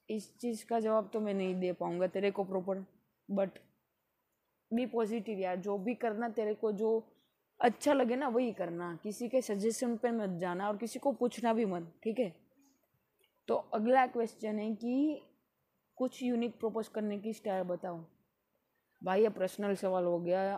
इस 0.08 0.36
चीज़ 0.38 0.64
का 0.66 0.80
जवाब 0.80 1.10
तो 1.12 1.20
मैं 1.20 1.34
नहीं 1.34 1.54
दे 1.60 1.72
पाऊँगा 1.72 2.06
तेरे 2.06 2.30
को 2.30 2.44
प्रॉपर 2.44 2.84
बट 3.28 3.58
बी 4.74 4.86
पॉजिटिव 4.86 5.38
यार, 5.38 5.56
जो 5.56 5.78
भी 5.78 5.94
करना 5.94 6.28
तेरे 6.28 6.54
को, 6.54 6.72
जो 6.72 7.06
अच्छा 7.60 7.92
लगे 7.92 8.16
ना, 8.16 8.28
वही 8.28 8.52
करना। 8.52 8.98
किसी 9.02 9.28
के 9.28 9.40
सजेशन 9.42 9.96
पे 9.96 10.10
मत 10.10 10.30
जाना 10.30 10.68
और 10.68 10.76
किसी 10.76 10.98
को 10.98 11.12
पूछना 11.12 11.52
भी 11.52 11.64
मत, 11.64 11.92
ठीक 12.02 12.18
है? 12.18 12.32
तो 13.48 13.54
अगला 13.54 14.06
क्वेश्चन 14.06 14.58
है 14.58 14.74
कि 14.74 15.22
कुछ 15.96 16.22
यूनिक 16.22 16.58
प्रपोज 16.60 16.88
करने 16.88 17.18
की 17.18 17.32
स्टाइल 17.32 17.62
बताओ। 17.62 18.04
भाई, 19.02 19.22
ये 19.22 19.28
पर्सनल 19.28 19.74
सवाल 19.74 20.04
हो 20.04 20.18
गया। 20.18 20.56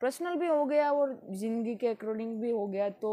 पर्सनल 0.00 0.36
भी 0.36 0.46
हो 0.46 0.64
गया 0.64 0.92
और 0.92 1.20
ज़िंदगी 1.30 1.74
के 1.76 1.86
अकॉर्डिंग 1.86 2.40
भी 2.40 2.50
हो 2.50 2.66
गया 2.66 2.88
तो 2.90 3.10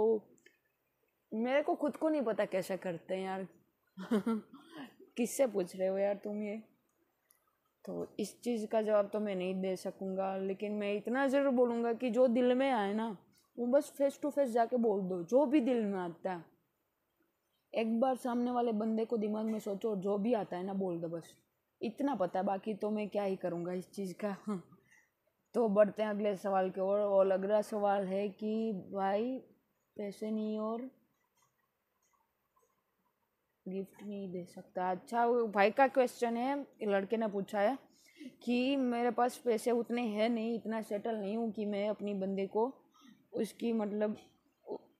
मेरे 1.33 1.61
को 1.63 1.75
खुद 1.75 1.97
को 1.97 2.09
नहीं 2.09 2.21
पता 2.21 2.45
कैसा 2.45 2.75
करते 2.75 3.15
हैं 3.15 3.23
यार। 3.23 3.47
किससे 5.17 5.47
पूछ 5.47 5.75
रहे 5.75 5.87
हो 5.87 5.97
यार 5.97 6.15
तुम 6.15 6.43
ये? 6.43 6.61
तो 7.87 8.07
इस 8.19 8.41
चीज़ 8.41 8.65
का 8.67 8.81
जवाब 8.81 9.09
तो 9.13 9.19
मैं 9.19 9.35
नहीं 9.35 9.61
दे 9.61 9.75
सकूँगा। 9.75 10.37
लेकिन 10.37 10.71
मैं 10.71 10.93
इतना 10.93 11.27
ज़रूर 11.27 11.49
बोलूँगा 11.49 11.93
कि 11.93 12.09
जो 12.09 12.27
दिल 12.27 12.53
में 12.53 12.71
आए 12.71 12.93
ना, 12.93 13.17
वो 13.59 13.67
बस 13.67 13.93
फेस 13.97 14.19
टू 14.21 14.29
फेस 14.29 14.49
जाके 14.49 14.77
बोल 14.77 15.01
दो, 15.01 15.23
जो 15.23 15.45
भी 15.45 15.61
दिल 15.61 15.85
में 15.85 15.99
आता 15.99 16.31
है। 16.31 16.45
एक 17.73 17.99
बार 17.99 18.15
सामने 18.15 18.51
वाले 18.51 18.71
बंदे 18.71 19.05
को 19.05 19.17
दिमाग 19.17 19.45
में 19.45 19.59
सोचो, 19.59 19.95
जो 19.95 20.17
भी 20.17 20.33
आता 20.33 20.57
है 20.57 20.63
ना, 20.63 20.73
बोल 20.73 20.99
दो 20.99 21.07
बस। 21.07 21.35
इतना 21.81 22.15
पता 22.15 22.39
है, 22.39 22.45
बाकी 22.45 22.73
तो 22.73 22.89
मैं 22.89 23.09
क्या 23.09 23.23
ही 23.23 23.35
करूँगा 23.35 23.73
इस 23.73 23.91
चीज़ 23.91 24.13
का। 24.25 24.35
तो 25.53 25.69
बढ़ते 25.69 26.03
हैं 26.03 26.09
अगले 26.09 26.35
सवाल 26.35 26.69
की 26.69 26.81
ओर। 26.81 26.99
और 26.99 27.31
अगला 27.31 27.61
सवाल 27.61 28.05
है 28.05 28.29
कि 28.29 28.71
भाई, 28.93 29.37
पैसे 29.97 30.31
नहीं 30.31 30.59
और 30.59 30.91
गिफ्ट 33.67 34.03
नहीं 34.03 34.31
दे 34.31 34.43
सकता। 34.45 34.89
अच्छा 34.91 35.27
भाई 35.53 35.71
का 35.71 35.87
क्वेश्चन 35.87 36.37
है 36.37 36.55
लड़के 36.83 37.17
ने 37.17 37.27
पूछा 37.27 37.59
है 37.59 37.77
कि 38.43 38.75
मेरे 38.75 39.11
पास 39.11 39.37
पैसे 39.37 39.71
उतने 39.71 40.01
हैं 40.07 40.29
नहीं 40.29 40.55
इतना 40.55 40.81
सेटल 40.81 41.15
नहीं 41.15 41.35
हूँ 41.37 41.51
कि 41.51 41.65
मैं 41.65 41.87
अपनी 41.89 42.13
बंदे 42.13 42.45
को 42.47 42.71
उसकी 43.33 43.73
मतलब 43.73 44.17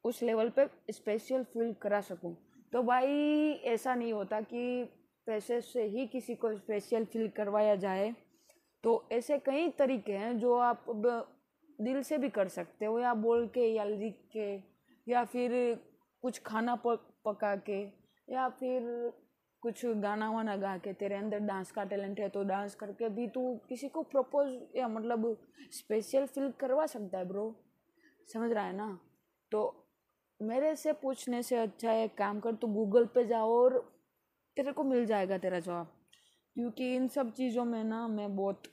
उस 0.05 0.21
लेवल 0.23 0.49
पे 0.49 0.67
स्पेशल 0.91 1.43
फील 1.43 1.73
करा 1.81 2.01
सकूँ। 2.01 2.35
तो 2.73 2.83
भाई 2.83 3.51
ऐसा 3.65 3.95
नहीं 3.95 4.13
होता 4.13 4.39
कि 4.41 4.83
पैसे 5.27 5.59
से 5.61 5.83
ही 5.87 6.05
किसी 6.07 6.35
को 6.35 6.55
स्पेशल 6.55 7.05
फील 7.05 7.27
करवाया 7.29 7.75
जाए। 7.75 8.13
तो 8.83 9.03
ऐसे 9.11 9.37
कई 9.39 9.69
तरीके 9.69 10.13
हैं 10.13 10.37
जो 10.39 10.55
आप 10.55 10.85
दिल 11.79 12.01
से 12.03 12.17
भी 12.17 12.29
कर 12.29 12.47
सकते 12.47 12.85
हो 12.85 12.99
या 12.99 13.13
बोल 13.13 13.47
के 13.47 13.67
या 13.73 13.83
लिख 13.83 14.19
के 14.33 14.53
या 15.07 15.23
फिर 15.25 15.51
कुछ 16.23 16.41
खाना 16.45 16.75
पक, 16.75 16.99
पका 17.25 17.55
के। 17.55 17.83
या 18.29 18.49
फिर 18.49 19.11
कुछ 19.61 19.85
गाना 19.85 20.29
वाना 20.31 20.55
गा 20.57 20.77
के 20.77 20.93
तेरे 20.93 21.15
अंदर 21.15 21.39
डांस 21.39 21.71
का 21.71 21.83
टैलेंट 21.83 22.19
है 22.19 22.29
तो 22.29 22.43
डांस 22.43 22.75
करके 22.75 23.09
भी 23.09 23.27
तू 23.27 23.55
किसी 23.69 23.89
को 23.89 24.03
प्रपोज 24.03 24.59
या 24.75 24.87
मतलब 24.87 25.37
स्पेशल 25.71 26.25
फील 26.25 26.51
करवा 26.51 26.85
सकता 26.85 27.17
है 27.17 27.25
ब्रो 27.25 27.55
समझ 28.33 28.51
रहा 28.51 28.65
है 28.65 28.75
ना? 28.75 28.99
तो 29.51 29.85
मेरे 30.41 30.75
से 30.75 30.93
पूछने 30.93 31.43
से 31.43 31.55
अच्छा 31.55 31.91
है 31.91 32.07
काम 32.07 32.39
कर, 32.39 32.55
तू 32.55 32.67
गूगल 32.67 33.05
पे 33.05 33.25
जाओ 33.25 33.49
और 33.49 33.79
तेरे 34.57 34.71
को 34.71 34.83
मिल 34.83 35.05
जाएगा 35.05 35.37
तेरा 35.37 35.59
जवाब 35.59 35.93
क्योंकि 36.55 36.95
इन 36.95 37.07
सब 37.07 37.31
चीज़ों 37.33 37.65
में 37.65 37.83
ना 37.83 38.07
मैं 38.07 38.35
बहुत 38.35 38.63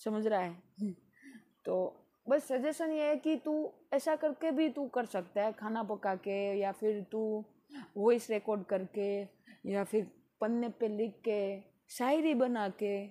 समझ 0.00 0.26
रहा 0.26 0.40
है। 0.40 0.62
तो 1.64 1.76
बस 2.28 2.44
सजेशन 2.44 2.92
ये 2.92 3.08
है 3.08 3.16
कि 3.16 3.36
तू 3.36 3.72
ऐसा 3.92 4.16
करके 4.16 4.50
भी 4.50 4.68
तू 4.68 4.86
कर 4.88 5.04
सकता 5.04 5.42
है, 5.42 5.52
खाना 5.52 5.82
पका 5.82 6.14
के 6.14 6.58
या 6.58 6.72
फिर 6.72 7.02
तू 7.12 7.44
वॉइस 7.96 8.30
रिकॉर्ड 8.30 8.64
करके, 8.64 9.20
या 9.70 9.84
फिर 9.84 10.10
पन्ने 10.40 10.68
पे 10.68 10.88
लिख 10.88 11.14
के, 11.24 11.60
शायरी 11.88 12.34
बना 12.34 12.68
के, 12.68 13.04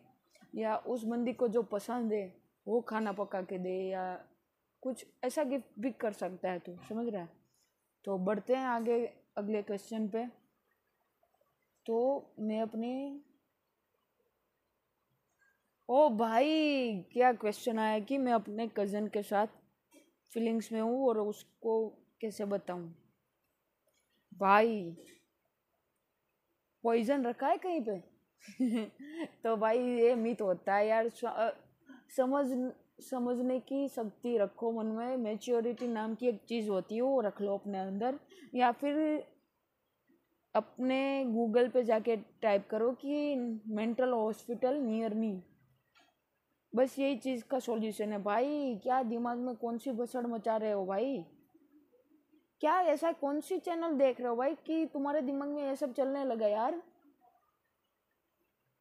या 0.59 0.75
उस 0.75 1.03
बंदी 1.03 1.33
को 1.33 1.47
जो 1.47 1.63
पसंद 1.63 2.13
है, 2.13 2.33
वो 2.67 2.81
खाना 2.81 3.11
पका 3.11 3.41
के 3.41 3.57
दे, 3.57 3.89
या 3.89 4.25
कुछ 4.81 5.05
ऐसा 5.23 5.43
गिफ्ट 5.43 5.79
भी 5.79 5.91
कर 5.91 6.11
सकता 6.11 6.51
है 6.51 6.59
तू, 6.59 6.77
समझ 6.89 7.07
रहा 7.13 7.21
है? 7.21 7.29
तो 8.05 8.17
बढ़ते 8.17 8.55
हैं 8.55 8.65
आगे 8.65 9.05
अगले 9.37 9.61
क्वेश्चन 9.61 10.07
पे। 10.07 10.25
तो 11.85 12.33
मैं 12.39 12.61
अपने 12.61 13.21
ओ 15.89 16.09
भाई, 16.09 17.05
क्या 17.13 17.33
क्वेश्चन 17.33 17.79
आया 17.79 17.99
कि 17.99 18.17
मैं 18.17 18.33
अपने 18.33 18.67
कज़न 18.67 19.07
के 19.07 19.21
साथ 19.23 19.47
फीलिंग्स 20.33 20.71
में 20.71 20.81
हूँ 20.81 21.07
और 21.07 21.19
उसको 21.19 21.89
कैसे 22.21 22.45
बताऊँ? 22.45 22.95
भाई 24.35 24.95
पॉइजन 26.83 27.25
रखा 27.25 27.47
है 27.47 27.57
कहीं 27.57 27.81
पे? 27.81 27.99
तो 29.43 29.55
भाई, 29.57 29.79
ये 29.79 30.15
मित 30.15 30.41
होता 30.41 30.75
है 30.75 30.87
यार 30.87 31.09
समझ, 32.17 32.45
समझने 33.09 33.59
की 33.59 33.87
शक्ति 33.89 34.37
रखो 34.37 34.71
मन 34.71 34.85
में 34.85 35.17
मेच्योरिटी 35.17 35.87
नाम 35.87 36.15
की 36.15 36.27
एक 36.27 36.41
चीज़ 36.49 36.69
होती 36.69 36.95
है, 36.95 37.01
वो 37.01 37.21
रख 37.21 37.41
लो 37.41 37.57
अपने 37.57 37.79
अंदर, 37.79 38.19
या 38.55 38.71
फिर 38.71 38.95
अपने 40.55 40.99
गूगल 41.25 41.67
पे 41.67 41.83
जाके 41.83 42.15
टाइप 42.41 42.67
करो 42.69 42.91
कि 42.91 43.35
मेंटल 43.67 44.11
हॉस्पिटल 44.11 44.75
नियर 44.75 45.13
मी 45.13 45.31
बस 46.73 46.99
यही 46.99 47.15
चीज़ 47.17 47.43
का 47.43 47.59
सॉल्यूशन 47.59 48.11
है। 48.11 48.21
भाई, 48.23 48.75
क्या 48.83 49.01
दिमाग 49.03 49.37
में 49.37 49.55
कौन 49.55 49.77
सी 49.77 49.91
बसड़ 49.91 50.25
मचा 50.27 50.57
रहे 50.57 50.71
हो 50.71 50.85
भाई? 50.85 51.25
क्या 52.65 52.79
ऐसा 52.81 53.11
कौन 53.11 53.41
सी 53.41 53.57
चैनल 53.59 53.93
देख 53.93 54.19
रहे 54.19 54.29
हो 54.29 54.35
भाई 54.35 54.55
कि 54.55 54.85
तुम्हारे 54.85 55.21
दिमाग 55.21 55.49
में 55.49 55.61
ये 55.63 55.75
सब 55.75 55.93
चलने 55.93 56.23
लगा 56.25 56.47
यार? 56.47 56.81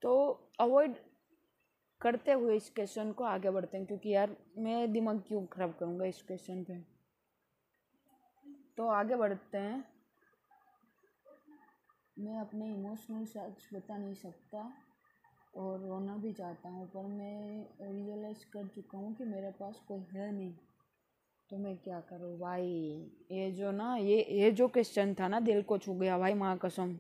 तो 0.03 0.13
अवॉइड 0.61 0.95
करते 2.01 2.33
हुए 2.33 2.57
इस 2.57 2.71
क्वेश्चन 2.71 3.13
को 3.13 3.25
आगे 3.25 3.51
बढ़ते 3.51 3.77
हैं, 3.77 3.87
क्योंकि 3.87 4.11
यार 4.11 4.37
मैं 4.59 4.93
दिमाग 4.93 5.23
क्यों 5.29 5.47
खराब 5.47 5.75
करूँगा 5.81 6.05
इस 6.05 6.23
क्वेश्चन 6.23 6.65
पे? 6.65 6.79
तो 8.77 8.89
आगे 8.89 9.17
बढ़ते 9.17 9.59
हैं। 9.59 9.85
मैं 12.19 12.39
अपने 12.39 12.73
इमोशनल 12.75 13.25
सच 13.25 13.69
बता 13.75 13.97
नहीं 13.97 14.15
सकता 14.15 14.73
और 15.57 15.81
रोना 15.81 16.17
भी 16.17 16.33
चाहता 16.33 16.69
हूँ, 16.69 16.87
पर 16.89 17.03
मैं 17.03 17.67
रियलाइज़ 17.81 18.45
कर 18.53 18.67
चुका 18.67 18.99
हूँ 18.99 19.15
कि 19.15 19.25
मेरे 19.25 19.51
पास 19.51 19.85
कोई 19.89 20.07
है 20.13 20.33
नहीं। 20.33 20.55
तो 21.51 21.57
मैं 21.59 21.77
क्या 21.79 21.99
करूँ? 22.01 22.39
भाई, 22.39 22.67
ये 23.33 23.51
जो 23.53 23.71
ना, 23.73 23.97
ये 23.97 24.21
ये 24.31 24.51
जो 24.51 24.69
क्वेश्चन 24.69 25.15
था 25.15 25.29
ना, 25.29 25.41
दिल 25.41 25.63
को 25.63 25.79
छू 25.79 25.95
गया 25.95 26.19
भाई 26.19 26.35
माँ 26.35 26.57
कसम। 26.59 26.97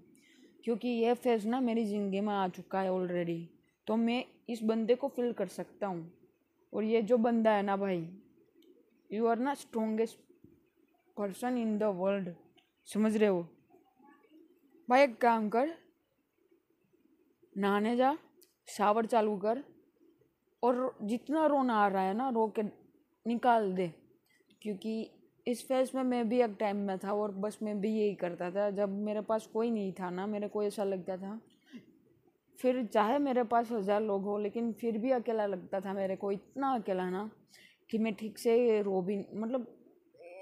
क्योंकि 0.64 0.88
ये 0.88 1.14
फ़ेज़ 1.14 1.46
ना 1.48 1.60
मेरी 1.60 1.84
ज़िंदगी 1.86 2.20
में 2.20 2.32
आ 2.34 2.46
चुका 2.48 2.80
है 2.80 2.92
ऑलरेडी 2.92 3.48
तो 3.86 3.96
मैं 3.96 4.24
इस 4.48 4.62
बंदे 4.62 4.94
को 4.94 5.08
फील 5.08 5.32
कर 5.32 5.46
सकता 5.48 5.86
हूँ। 5.86 6.12
और 6.72 6.84
ये 6.84 7.02
जो 7.02 7.16
बंदा 7.18 7.50
है 7.50 7.62
ना 7.62 7.76
भाई 7.76 8.08
यू 9.10 9.26
आर 9.26 9.38
ना 9.38 9.54
strongest 9.54 10.18
person 11.16 11.58
in 11.58 11.76
the 11.78 11.82
world 11.96 12.32
समझ 12.88 13.16
रहे 13.16 13.28
हो? 13.28 13.42
भाई 14.88 15.02
एक 15.02 15.20
काम 15.20 15.48
कर, 15.48 15.74
नहाने 17.56 17.96
जा 17.96 18.16
शावर 18.68 19.06
चालू 19.06 19.36
कर, 19.38 19.62
और 20.62 20.96
जितना 21.02 21.46
रोना 21.46 21.74
आ 21.74 21.88
रहा 21.88 22.02
है 22.02 22.14
ना, 22.14 22.28
रो 22.30 22.46
के 22.58 22.62
निकाल 23.26 23.72
दे। 23.74 23.92
क्योंकि 24.64 25.10
इस 25.46 25.66
फ़ेज़ 25.68 25.90
में 25.94 26.02
मैं 26.02 26.28
भी 26.28 26.40
एक 26.42 26.56
टाइम 26.60 26.76
में 26.76 26.98
था 26.98 27.12
और 27.12 27.32
बस 27.32 27.58
मैं 27.62 27.80
भी 27.80 27.88
यही 27.90 28.14
करता 28.14 28.50
था। 28.50 28.70
जब 28.70 28.88
मेरे 28.98 29.20
पास 29.20 29.46
कोई 29.46 29.70
नहीं 29.70 29.92
था 29.92 30.10
ना, 30.10 30.26
मेरे 30.26 30.48
को 30.48 30.62
ऐसा 30.62 30.84
लगता 30.84 31.16
था। 31.16 31.38
फिर 32.58 32.84
चाहे 32.86 33.18
मेरे 33.18 33.42
पास 33.44 33.70
हज़ार 33.72 34.02
लोग 34.02 34.22
हो, 34.22 34.38
लेकिन 34.38 34.72
फिर 34.72 34.98
भी 34.98 35.10
अकेला 35.10 35.46
लगता 35.46 35.80
था 35.80 35.92
मेरे 35.92 36.16
को, 36.16 36.32
इतना 36.32 36.74
अकेला 36.74 37.08
ना, 37.10 37.30
कि 37.90 37.98
मैं 37.98 38.14
ठीक 38.14 38.38
से 38.38 38.82
रो 38.82 39.00
भी 39.02 39.18
मतलब 39.34 39.66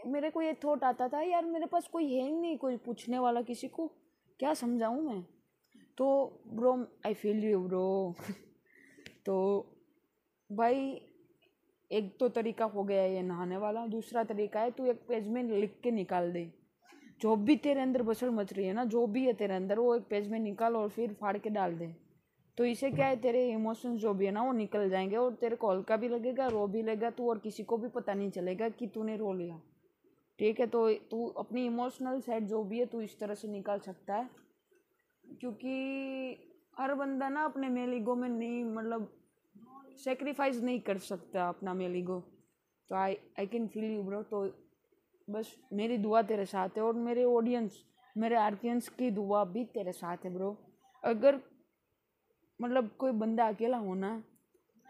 मेरे 0.07 0.31
को 0.31 0.43
ये 0.43 0.53
थॉट 0.65 0.85
आता 0.85 1.09
था, 1.09 1.21
यार, 1.21 1.45
मेरे 1.45 1.67
पास 1.67 1.87
कोई 1.89 2.13
है 2.15 2.23
ही 2.23 2.33
नहीं, 2.33 2.57
कोई 2.59 2.77
पूछने 2.77 3.19
वाला 3.19 3.43
किसी 3.43 3.69
को, 3.69 3.87
क्या 4.41 4.55
समझाऊँ 4.55 5.03
मैं? 5.03 5.23
तो 5.99 6.07
bro 6.49 6.73
I 7.07 7.15
feel 7.15 7.45
you 7.45 7.61
bro 7.61 8.15
तो 9.27 9.35
भाई 10.51 11.01
एक 11.93 12.17
तो 12.21 12.29
तरीका 12.29 12.65
हो 12.65 12.85
गया 12.85 13.03
ये 13.03 13.23
नहाने 13.23 13.57
वाला, 13.57 13.87
दूसरा 13.87 14.25
तरीका 14.25 14.61
है 14.61 14.71
तू 14.71 14.87
एक 14.87 15.01
पेज 15.09 15.29
में 15.29 15.43
लिख 15.43 15.81
के 15.83 15.91
निकाल 15.91 16.33
दे। 16.33 16.53
जो 17.21 17.37
भी 17.37 17.57
तेरे 17.57 17.81
अंदर 17.81 18.03
बसड़ 18.03 18.31
मच 18.31 18.53
रही 18.53 18.67
है 18.67 18.73
ना, 18.73 18.85
जो 18.85 19.07
भी 19.07 19.27
है 19.27 19.33
तेरे 19.33 19.55
अंदर, 19.55 19.79
वो 19.79 19.97
एक 19.97 20.03
पेज 20.03 20.29
में 20.29 20.39
निकाल 20.39 20.77
और 20.77 20.89
फिर 20.89 21.13
फाड़ 21.13 21.39
के 21.39 21.51
डाल 21.51 21.75
दे। 21.75 21.97
तो 22.59 22.65
इसे 22.65 22.91
क्या 22.91 23.07
है, 23.07 23.17
तेरे 23.17 23.51
इमोशंस 23.51 24.01
जो 24.01 24.15
भी 24.15 24.27
है 24.27 24.33
ना, 24.33 24.43
वो 24.43 24.53
निकल 24.53 24.91
जाएँगे 24.91 25.17
और 25.17 25.35
तेरे 25.35 25.57
को 25.57 25.71
हल्का 25.71 25.97
भी 25.97 26.09
लगेगा, 26.09 26.47
रो 26.47 26.67
भी 26.67 26.83
लगेगा 26.83 27.11
तू 27.11 27.29
और 27.29 27.39
किसी 27.39 27.63
को 27.63 27.77
भी 27.77 27.89
पता 27.89 28.15
नहीं 28.15 28.31
चलेगा 28.31 28.69
कि 28.69 28.87
तूने 28.87 29.17
रो 29.17 29.33
लिया। 29.33 29.61
ठीक 30.39 30.61
है 30.61 30.67
तो 30.67 30.93
तू 30.93 31.27
अपनी 31.27 31.67
इमोशनल 31.67 32.21
साइड 32.21 32.47
जो 32.47 32.65
भी 32.65 32.79
है, 32.79 32.87
तू 32.87 33.01
इस 33.01 33.19
तरह 33.19 33.35
से 33.35 33.49
निकाल 33.49 33.79
सकता 33.79 34.15
है। 34.15 34.31
क्योंकि 35.41 35.75
हर 36.79 36.95
बंदा 36.95 37.29
ना 37.29 37.45
अपने 37.45 37.69
मेल 37.69 37.95
ईगो 37.95 38.15
में 38.15 38.29
नहीं 38.29 38.65
मतलब 38.65 39.13
सेक्रीफाइस 39.99 40.61
नहीं 40.63 40.81
कर 40.81 40.99
सकता 40.99 41.49
अपना 41.49 41.75
मेल 41.75 41.97
ईगो 41.97 42.21
तो 42.89 42.95
I 42.95 43.17
I 43.39 43.47
can 43.47 43.67
feel 43.67 43.85
you 43.85 44.03
bro 44.03 44.23
तो 44.23 44.51
बस 45.31 45.57
मेरी 45.73 45.99
दुआ 45.99 46.23
तेरे 46.23 46.45
साथ 46.45 46.69
है 46.77 46.83
और 46.83 46.95
मेरे 46.95 47.25
ऑडियंस 47.25 47.85
मेरे 48.17 48.37
आर्कियंस 48.37 48.89
की 48.89 49.11
दुआ 49.11 49.45
भी 49.45 49.65
तेरे 49.65 49.93
साथ 49.93 50.17
है 50.25 50.35
ब्रो 50.35 50.57
अगर 51.05 51.41
मतलब 52.63 52.91
कोई 52.99 53.13
बंदा 53.13 53.49
अकेला 53.49 53.77
हो 53.77 53.95
ना 53.95 54.23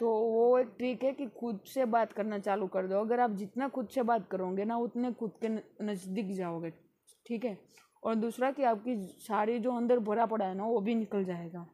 तो 0.01 0.11
वो 0.11 0.59
एक 0.59 0.75
ट्रिक 0.79 1.05
है 1.05 1.13
कि 1.13 1.27
खुद 1.27 1.61
से 1.67 1.85
बात 1.85 2.13
करना 2.13 2.39
चालू 2.39 2.67
कर 2.67 2.87
दो. 2.87 3.01
अगर 3.01 3.21
आप 3.21 3.31
जितना 3.31 3.69
खुद 3.69 3.89
से 3.89 4.03
बात 4.03 4.29
करोगे 4.29 4.65
ना, 4.65 4.77
उतने 4.77 5.13
खुद 5.13 5.33
के 5.45 5.49
नज़दीक 5.85 6.33
जाओगे, 6.33 6.71
ठीक 7.27 7.45
है? 7.45 7.59
और 8.05 8.15
दूसरा 8.15 8.51
कि 8.51 8.63
आपकी 8.63 8.97
सारी 8.97 9.59
जो 9.59 9.73
अंदर 9.73 9.99
भरा 9.99 10.27
पड़ा 10.27 10.47
है 10.47 10.55
ना, 10.55 10.65
वो 10.65 10.81
भी 10.81 10.95
निकल 10.95 11.25
जाएगा. 11.25 11.67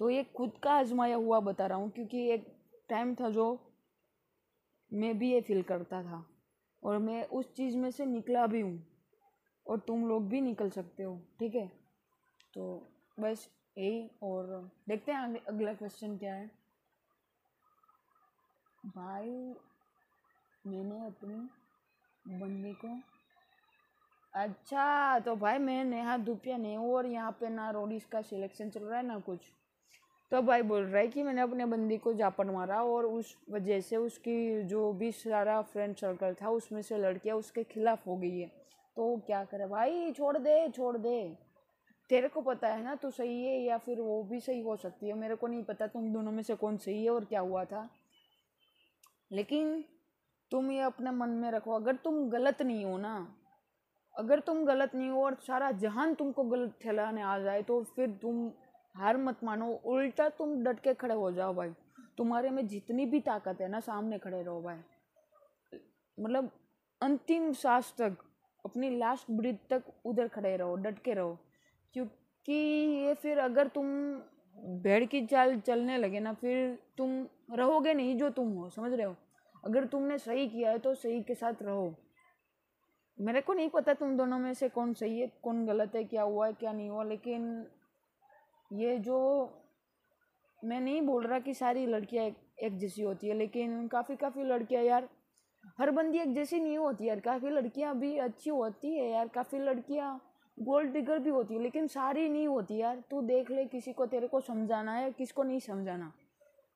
तो 0.00 0.08
ये 0.10 0.22
खुद 0.36 0.52
का 0.62 0.72
आजमाया 0.72 1.16
हुआ 1.16 1.40
बता 1.40 1.66
रहा 1.66 1.78
हूँ, 1.78 1.90
क्योंकि 1.90 2.28
एक 2.30 2.46
टाइम 2.90 3.14
था 3.14 3.28
जो 3.30 3.46
मैं 4.92 5.18
भी 5.18 5.32
ये 5.32 5.40
फील 5.40 5.62
करता 5.62 6.02
था। 6.02 6.24
और 6.82 6.98
मैं 6.98 7.24
उस 7.28 7.52
चीज़ 7.54 7.76
में 7.76 7.90
से 7.90 8.06
निकला 8.06 8.46
भी 8.46 8.60
हूँ, 8.60 8.82
और 9.66 9.78
तुम 9.78 10.06
लोग 10.08 10.28
भी 10.28 10.40
निकल 10.40 10.70
सकते 10.70 11.02
हो, 11.02 11.18
ठीक 11.40 11.54
है? 11.54 11.66
तो 12.54 12.88
बस 13.18 13.48
यही, 13.78 14.08
और 14.22 14.70
देखते 14.88 15.12
हैं 15.12 15.44
अगला 15.44 15.74
क्वेश्चन 15.74 16.16
क्या 16.18 16.34
है। 16.34 16.50
भाई, 18.86 19.30
मैंने 20.64 21.06
अपनी 21.06 22.38
बंदी 22.40 22.72
को 22.74 22.98
अच्छा 24.34 25.18
तो 25.18 25.34
भाई 25.36 25.58
मैं 25.58 25.84
नेहा 25.84 26.16
दुपिया 26.18 26.56
नहीं 26.56 26.76
हूँ, 26.76 26.92
और 26.94 27.06
यहाँ 27.06 27.30
पे 27.40 27.48
ना 27.50 27.70
रोडीज 27.70 28.04
का 28.04 28.22
सिलेक्शन 28.24 28.70
चल 28.70 28.82
रहा 28.82 28.98
है 28.98 29.06
ना 29.06 29.18
कुछ। 29.20 29.52
तो 30.32 30.40
भाई 30.42 30.62
बोल 30.62 30.82
रहा 30.82 31.00
है 31.00 31.08
कि 31.08 31.22
मैंने 31.22 31.40
अपने 31.40 31.64
बंदी 31.66 31.96
को 31.98 32.12
जापन 32.12 32.50
मारा 32.50 32.82
और 32.82 33.06
उस 33.06 33.36
वजह 33.50 33.80
से 33.80 33.96
उसकी 33.96 34.62
जो 34.62 34.92
भी 34.92 35.10
सारा 35.12 35.60
फ्रेंड 35.62 35.96
सर्कल 35.96 36.34
था, 36.34 36.48
उसमें 36.48 36.82
से 36.82 36.98
लड़कियाँ 36.98 37.36
उसके 37.36 37.64
खिलाफ 37.64 38.06
हो 38.06 38.16
गई 38.16 38.38
है। 38.38 38.46
तो 38.96 39.16
क्या 39.26 39.44
करे 39.44 39.66
भाई? 39.66 40.12
छोड़ 40.12 40.36
दे 40.38 40.68
छोड़ 40.68 40.96
दे। 40.98 41.36
तेरे 42.10 42.28
को 42.28 42.40
पता 42.40 42.68
है 42.68 42.82
ना 42.84 42.94
तो 42.94 43.10
सही 43.10 43.44
है 43.44 43.60
या 43.62 43.78
फिर 43.78 44.00
वो 44.00 44.22
भी 44.22 44.40
सही 44.40 44.60
हो 44.60 44.76
सकती 44.76 45.06
है? 45.06 45.14
मेरे 45.14 45.34
को 45.34 45.46
नहीं 45.46 45.62
पता 45.62 45.86
तुम 45.86 46.12
दोनों 46.12 46.32
में 46.32 46.42
से 46.42 46.54
कौन 46.54 46.76
सही 46.76 47.04
है 47.04 47.10
और 47.10 47.24
क्या 47.24 47.40
हुआ 47.40 47.64
था। 47.64 47.88
लेकिन 49.32 49.84
तुम 50.50 50.70
ये 50.72 50.80
अपने 50.80 51.10
मन 51.10 51.28
में 51.28 51.50
रखो, 51.50 51.72
अगर 51.72 51.96
तुम 51.96 52.28
गलत 52.30 52.62
नहीं 52.62 52.84
हो 52.84 52.96
ना, 52.98 53.36
अगर 54.14 54.40
तुम 54.40 54.64
गलत 54.64 54.94
नहीं 54.94 55.08
हो 55.10 55.24
और 55.24 55.34
सारा 55.34 55.70
जहान 55.72 56.14
तुमको 56.14 56.44
गलत 56.44 56.78
ठहराने 56.82 57.22
आ 57.22 57.38
जाए 57.38 57.62
तो 57.62 57.82
फिर 57.96 58.10
तुम 58.22 58.50
हार 58.96 59.16
मत 59.16 59.44
मानो, 59.44 59.70
उल्टा 59.70 60.28
तुम 60.28 60.64
डट 60.64 60.80
के 60.80 60.94
खड़े 60.94 61.14
हो 61.14 61.32
जाओ 61.32 61.54
भाई। 61.54 61.74
तुम्हारे 62.18 62.50
में 62.50 62.66
जितनी 62.66 63.06
भी 63.06 63.20
ताकत 63.20 63.60
है 63.60 63.68
ना, 63.68 63.80
सामने 63.80 64.18
खड़े 64.18 64.42
रहो 64.42 64.62
भाई। 64.62 64.78
मतलब 66.20 66.50
अंतिम 67.02 67.52
सांस 67.52 67.94
तक, 67.98 68.16
अपनी 68.64 68.98
लास्ट 68.98 69.30
ब्रीथ 69.30 69.54
तक 69.70 69.82
उधर 70.04 70.28
खड़े 70.28 70.56
रहो, 70.56 70.76
डट 70.76 70.98
के 70.98 71.14
रहो। 71.14 71.38
क्योंकि 71.94 72.52
ये 72.52 73.14
फिर 73.14 73.38
अगर 73.38 73.68
तुम 73.68 73.84
भेड़ 74.58 75.04
की 75.04 75.26
चाल, 75.26 75.60
चलने 75.60 75.98
लगे 75.98 76.20
ना, 76.20 76.32
फिर 76.32 76.78
तुम 76.98 77.26
रहोगे 77.52 77.94
नहीं 77.94 78.18
जो 78.18 78.30
तुम 78.30 78.48
हो, 78.48 78.70
समझ 78.70 78.92
रहे 78.92 79.06
हो? 79.06 79.16
अगर 79.64 79.84
तुमने 79.84 80.18
सही 80.18 80.48
किया 80.48 80.70
है 80.70 80.78
तो 80.78 80.94
सही 80.94 81.22
के 81.22 81.34
साथ 81.34 81.54
रहो। 81.62 81.94
मेरे 83.20 83.40
को 83.40 83.54
नहीं 83.54 83.68
पता 83.68 83.94
तुम 83.94 84.16
दोनों 84.16 84.38
में 84.38 84.54
से 84.54 84.68
कौन 84.68 84.94
सही 84.94 85.20
है, 85.20 85.32
कौन 85.42 85.66
गलत 85.66 85.94
है, 85.94 86.04
क्या 86.04 86.22
हुआ 86.22 86.46
है, 86.46 86.52
क्या 86.52 86.72
नहीं 86.72 86.90
हुआ, 86.90 87.04
लेकिन 87.04 87.66
ये 88.70 88.98
जो 88.98 89.18
मैं 90.62 90.80
नहीं 90.80 91.00
बोल 91.02 91.26
रहा 91.26 91.38
कि 91.38 91.54
सारी 91.54 91.86
लड़कियाँ 91.86 92.24
एक, 92.26 92.34
एक 92.62 92.78
जैसी 92.78 93.02
होती 93.02 93.28
है 93.28 93.34
लेकिन 93.34 93.86
काफ़ी 93.88 94.16
काफ़ी 94.16 94.44
लड़कियाँ 94.44 94.82
यार 94.84 95.08
हर 95.78 95.90
बंदी 95.90 96.18
एक 96.18 96.34
जैसी 96.34 96.60
नहीं 96.60 96.76
होती 96.78 97.08
यार। 97.08 97.20
काफ़ी 97.20 97.50
लड़कियाँ 97.50 97.94
भी 97.98 98.16
अच्छी 98.18 98.50
होती 98.50 98.94
है 98.96 99.10
यार 99.10 99.28
काफ़ी 99.28 99.58
लड़कियाँ 99.58 100.20
गोल्ड 100.58 100.92
डिगर 100.92 101.18
भी 101.18 101.30
होती 101.30 101.54
है 101.54 101.62
लेकिन 101.62 101.86
सारी 101.86 102.28
नहीं 102.28 102.46
होती 102.48 102.76
यार। 102.76 103.02
तू 103.10 103.22
देख 103.22 103.50
ले 103.50 103.64
किसी 103.64 103.92
को 103.92 104.06
तेरे 104.06 104.26
को 104.28 104.40
समझाना 104.40 104.92
है 104.92 105.10
किसको 105.10 105.42
नहीं 105.42 105.60
समझाना। 105.60 106.12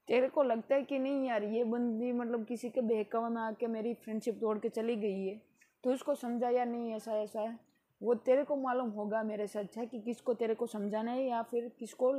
तेरे 0.08 0.28
को 0.28 0.42
लगता 0.42 0.74
है 0.74 0.82
कि 0.82 0.98
नहीं 0.98 1.26
यार 1.26 1.44
ये 1.44 1.64
बंदी 1.64 2.12
मतलब 2.12 2.44
किसी 2.44 2.70
के 2.70 2.80
बहकावा 2.80 3.28
में 3.28 3.40
आके 3.42 3.66
मेरी 3.66 3.94
फ्रेंडशिप 3.94 4.38
तोड़ 4.40 4.58
के 4.58 4.68
चली 4.68 4.96
गई 4.96 5.26
है। 5.26 5.40
तो 5.84 5.92
उसको 5.92 6.14
समझा 6.14 6.50
या 6.50 6.64
नहीं 6.64 6.92
ऐसा 6.94 7.12
ऐसा 7.12 7.40
है? 7.40 7.58
वो 8.00 8.14
तेरे 8.14 8.44
को 8.44 8.56
मालूम 8.56 8.88
होगा 8.90 9.22
मेरे 9.22 9.46
से 9.46 9.58
अच्छा 9.58 9.84
कि 9.84 10.00
किसको 10.00 10.34
तेरे 10.34 10.54
को 10.54 10.66
समझाना 10.66 11.12
है 11.12 11.24
या 11.24 11.42
फिर 11.42 11.68
किसको 11.78 12.12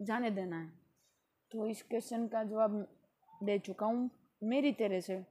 जाने 0.00 0.30
देना 0.30 0.60
है। 0.60 0.72
तो 1.50 1.66
इस 1.66 1.82
क्वेश्चन 1.82 2.26
का 2.28 2.42
जवाब 2.44 2.74
दे 3.30 3.58
चुका 3.58 3.86
हूँ 3.86 4.10
मेरी 4.42 4.72
तेरे 4.72 5.00
से। 5.00 5.22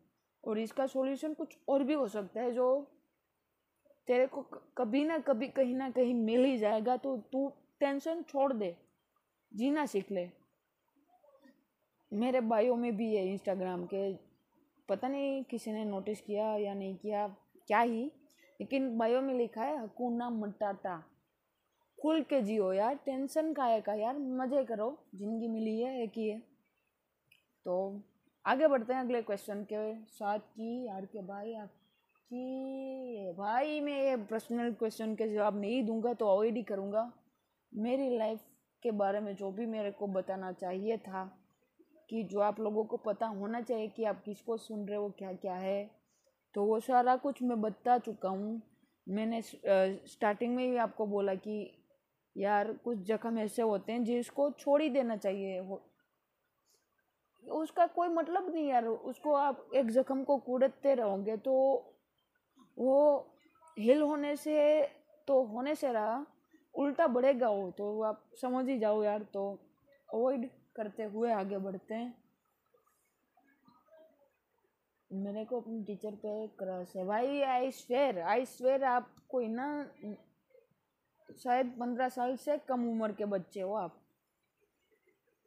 और 0.44 0.60
इसका 0.60 0.86
सॉल्यूशन 0.88 1.34
कुछ 1.34 1.58
और 1.70 1.84
भी 1.84 1.94
हो 1.94 2.08
सकता 2.08 2.42
है 2.42 2.52
जो 2.52 2.66
तेरे 4.08 4.26
को 4.28 4.42
कभी 4.78 5.04
ना 5.06 5.18
कभी, 5.20 5.48
कहीं 5.48 5.76
ना 5.76 5.90
कहीं 5.90 6.14
मिल 6.14 6.44
ही 6.46 6.58
जाएगा। 6.58 6.96
तो 6.98 7.16
तू 7.32 7.48
टेंशन 7.80 8.22
छोड़ 8.22 8.54
दे, 8.54 8.76
जीना 9.52 9.86
सीख 9.86 10.12
ले। 10.12 10.30
मेरे 12.12 12.42
बायो 12.42 12.76
में 12.76 12.96
भी 12.98 13.14
है 13.16 13.26
इंस्टाग्राम 13.28 13.86
के। 13.86 14.14
पता 14.90 15.08
नहीं 15.08 15.44
किसी 15.44 15.72
ने 15.72 15.84
नोटिस 15.86 16.22
किया 16.22 16.56
या 16.58 16.74
नहीं 16.74 16.96
किया, 16.96 17.28
क्या 17.68 17.80
ही। 17.80 18.12
लेकिन 18.60 18.98
बायो 18.98 19.22
में 19.22 19.34
लिखा 19.34 19.64
है 19.64 19.82
हकूना 19.82 20.30
मटाटा 20.30 20.98
खुल 22.00 22.22
के 22.24 22.42
जियो 22.42 22.72
यार, 22.74 22.96
टेंशन 22.96 23.52
का 23.54 23.64
है 23.66 23.80
का 23.82 23.94
यार? 23.94 24.18
मज़े 24.18 24.64
करो, 24.66 24.98
ज़िंदगी 25.16 25.48
मिली 25.48 25.80
है, 25.80 26.02
एक 26.04 26.12
ही 26.18 26.28
है। 26.30 26.40
तो 27.66 28.02
आगे 28.46 28.68
बढ़ते 28.68 28.94
हैं 28.94 29.00
अगले 29.00 29.22
क्वेश्चन 29.22 29.64
के 29.64 29.94
साथ 30.08 30.40
की, 30.40 30.86
यार 30.88 31.06
के 31.06 31.22
भाई, 31.22 31.54
आपकी, 31.54 33.32
भाई 33.38 33.80
मैं 33.82 34.02
ये 34.02 34.16
पर्सनल 34.26 34.72
क्वेश्चन 34.74 35.16
के 35.16 35.28
जवाब 35.28 35.60
नहीं 35.60 35.84
दूँगा 35.86 36.14
तो 36.14 36.28
अवॉइड 36.28 36.56
ही 36.56 36.64
करूँगा। 36.64 37.12
मेरी 37.72 38.18
लाइफ 38.18 38.40
के 38.84 38.92
बारे 38.94 39.20
में 39.20 39.36
जो 39.36 39.52
भी 39.52 39.66
मेरे 39.66 39.92
को 39.92 40.08
बताना 40.08 40.52
चाहिए 40.52 40.98
था, 41.00 41.24
कि 42.10 42.24
जो 42.24 42.40
आप 42.40 42.60
लोगों 42.60 42.84
को 42.84 42.98
पता 42.98 43.28
होना 43.28 43.62
चाहिए 43.62 43.88
कि 43.88 44.04
आप 44.04 44.22
किसको 44.26 44.58
सुन 44.58 44.88
रहे 44.88 44.98
हो 44.98 45.10
क्या 45.18 45.34
क्या 45.34 45.56
है 45.56 45.99
तो 46.56 46.64
वो 46.66 46.80
सारा 46.80 47.16
कुछ 47.18 47.42
मैं 47.44 47.60
बता 47.62 47.98
चुका 48.00 48.30
हूँ। 48.30 48.62
मैंने 49.08 49.42
स्टार्टिंग 49.42 50.56
में 50.56 50.64
ही 50.64 50.78
आपको 50.78 51.06
बोला 51.08 51.34
कि 51.38 51.60
यार 52.36 52.72
कुछ 52.84 52.98
जख्म 53.08 53.40
ऐसे 53.40 53.62
होते 53.62 53.92
हैं 53.92 54.04
जिसको 54.04 54.50
छोड़ 54.52 54.82
ही 54.82 54.90
देना 54.90 55.16
चाहिए 55.18 55.60
वो। 55.60 55.82
उसका 57.46 57.86
कोई 57.88 58.08
मतलब 58.10 58.50
नहीं 58.54 58.68
यार, 58.68 58.86
उसको 58.86 59.34
आप 59.34 59.70
एक 59.76 59.92
जख्म 59.92 60.24
को 60.24 60.38
कूदते 60.40 60.94
रहोगे 60.96 61.38
तो 61.38 61.54
वो 62.78 63.36
हिल 63.78 64.02
होने 64.02 64.36
से 64.36 64.82
तो 65.28 65.42
होने 65.46 65.76
से 65.76 65.92
रहा, 65.92 66.26
उल्टा 66.76 67.08
बढ़ेगा 67.08 67.50
वो 67.50 67.70
तो। 67.72 68.02
आप 68.04 68.24
समझ 68.42 68.66
ही 68.68 68.78
जाओ 68.80 69.04
यार 69.04 69.24
तो। 69.34 69.52
अवॉइड 70.10 70.50
करते 70.76 71.04
हुए 71.06 71.32
आगे 71.32 71.58
बढ़ते 71.58 71.94
हैं। 71.94 72.14
मेरे 75.14 75.46
को 75.46 75.62
अपनी 75.62 75.84
टीचर 75.84 76.16
पे 76.16 76.48
क्रश 76.48 76.96
है। 76.96 77.06
भाई 77.06 77.42
आई 77.42 77.72
स्वेर 77.72 78.20
आई 78.20 78.46
स्वेर 78.46 78.84
आप 78.84 79.16
कोई 79.30 79.48
ना 79.48 79.92
शायद 81.44 81.68
पंद्रह 81.80 82.10
साल 82.10 82.36
से 82.36 82.58
कम 82.58 82.90
उम्र 82.90 83.12
के 83.12 83.26
बच्चे 83.26 83.62
हो 83.62 83.74
आप। 83.74 84.02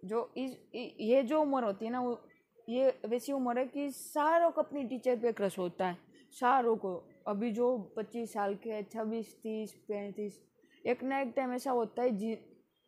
जो 0.04 0.33
इस 0.37 0.57
ये 1.00 1.23
जो 1.23 1.40
उम्र 1.42 1.64
होती 1.64 1.85
है 1.85 1.90
ना, 1.90 2.00
वो, 2.00 2.21
ये 2.69 3.00
वैसी 3.07 3.33
उम्र 3.33 3.59
है 3.59 3.66
कि 3.66 3.90
सारों 3.90 4.50
को 4.50 4.63
अपनी 4.63 4.84
टीचर 4.84 5.17
पे 5.17 5.32
क्रश 5.32 5.58
होता 5.58 5.86
है। 5.86 5.97
सारों 6.30 6.76
को। 6.76 7.08
अभी 7.26 7.52
जो 7.52 7.78
पच्चीस 7.97 8.32
साल 8.32 8.54
के 8.54 8.82
छब्बीस, 8.82 9.43
तीस, 9.43 9.75
पैंतीस, 9.89 10.41
एक 10.86 11.02
ना 11.02 11.21
एक 11.21 11.32
टाइम 11.36 11.52
ऐसा 11.52 11.71
होता 11.71 12.02
है 12.02 12.10
जी, 12.10 12.39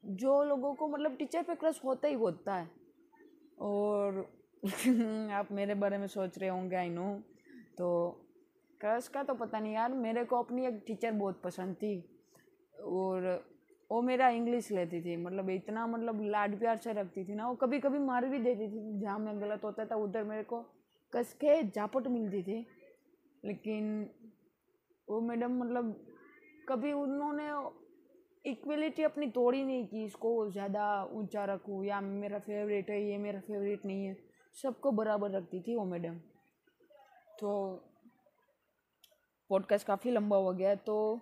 जो 0.04 0.44
लोगों 0.44 0.74
को 0.74 0.88
मतलब 0.88 1.16
टीचर 1.16 1.42
पे 1.42 1.54
क्रश 1.54 1.80
होता 1.84 2.08
ही 2.08 2.14
होता 2.14 2.54
है। 2.54 2.70
और 3.60 4.43
आप 5.34 5.48
मेरे 5.52 5.74
बारे 5.74 5.96
में 5.98 6.06
सोच 6.06 6.38
रहे 6.38 6.48
होंगे 6.48 6.76
आई 6.76 6.88
नो 6.88 7.08
तो 7.78 7.88
क्रश 8.80 9.08
का 9.08 9.22
तो 9.22 9.34
पता 9.34 9.58
नहीं 9.60 9.72
यार, 9.74 9.92
मेरे 9.94 10.24
को 10.24 10.36
अपनी 10.36 10.66
एक 10.66 10.82
टीचर 10.86 11.12
बहुत 11.12 11.40
पसंद 11.42 11.74
थी 11.76 11.92
और 12.74 13.26
वो 13.90 14.00
मेरा 14.02 14.28
इंग्लिश 14.28 14.70
लेती 14.72 15.00
थी 15.02 15.16
मतलब 15.16 15.50
इतना 15.50 15.86
मतलब 15.86 16.22
लाड 16.24 16.58
प्यार 16.58 16.76
से 16.76 16.92
रखती 16.92 17.24
थी 17.24 17.34
ना, 17.34 17.48
वो 17.48 17.54
कभी 17.54 17.80
कभी 17.80 17.98
मार 17.98 18.26
भी 18.26 18.38
देती 18.38 18.68
थी, 18.68 19.00
जहाँ 19.00 19.18
मैं 19.18 19.40
गलत 19.40 19.64
होता 19.64 19.84
था, 19.84 19.96
उधर 19.96 20.24
मेरे 20.24 20.42
को 20.42 20.60
कस 21.12 21.32
के 21.40 21.62
जापट 21.64 22.08
मिलती 22.08 22.42
थी। 22.42 22.64
लेकिन 23.42 24.08
वो 25.08 25.20
मैडम 25.20 25.58
मतलब 25.60 25.94
कभी 26.68 26.92
उन्होंने 26.94 27.50
इक्वलिटी 28.44 29.02
अपनी 29.02 29.26
तोड़ी 29.30 29.64
नहीं 29.64 29.86
की 29.86 30.04
इसको 30.04 30.50
ज़्यादा 30.50 30.86
ऊँचा 31.12 31.44
रखूँ, 31.44 31.84
या 31.84 32.00
मेरा 32.00 32.38
फेवरेट 32.40 32.90
है, 32.90 33.02
ये 33.10 33.18
मेरा 33.18 33.40
फेवरेट 33.40 33.84
नहीं 33.86 34.06
है। 34.06 34.16
सबको 34.62 34.90
बराबर 34.90 35.30
रखती 35.30 35.60
थी 35.60 35.76
वो 35.76 35.84
मैडम। 35.84 36.18
तो 37.40 37.50
पॉडकास्ट 39.50 39.86
काफ़ी 39.86 40.10
लंबा 40.10 40.36
हो 40.36 40.52
गया 40.52 40.74
तो 40.74 41.20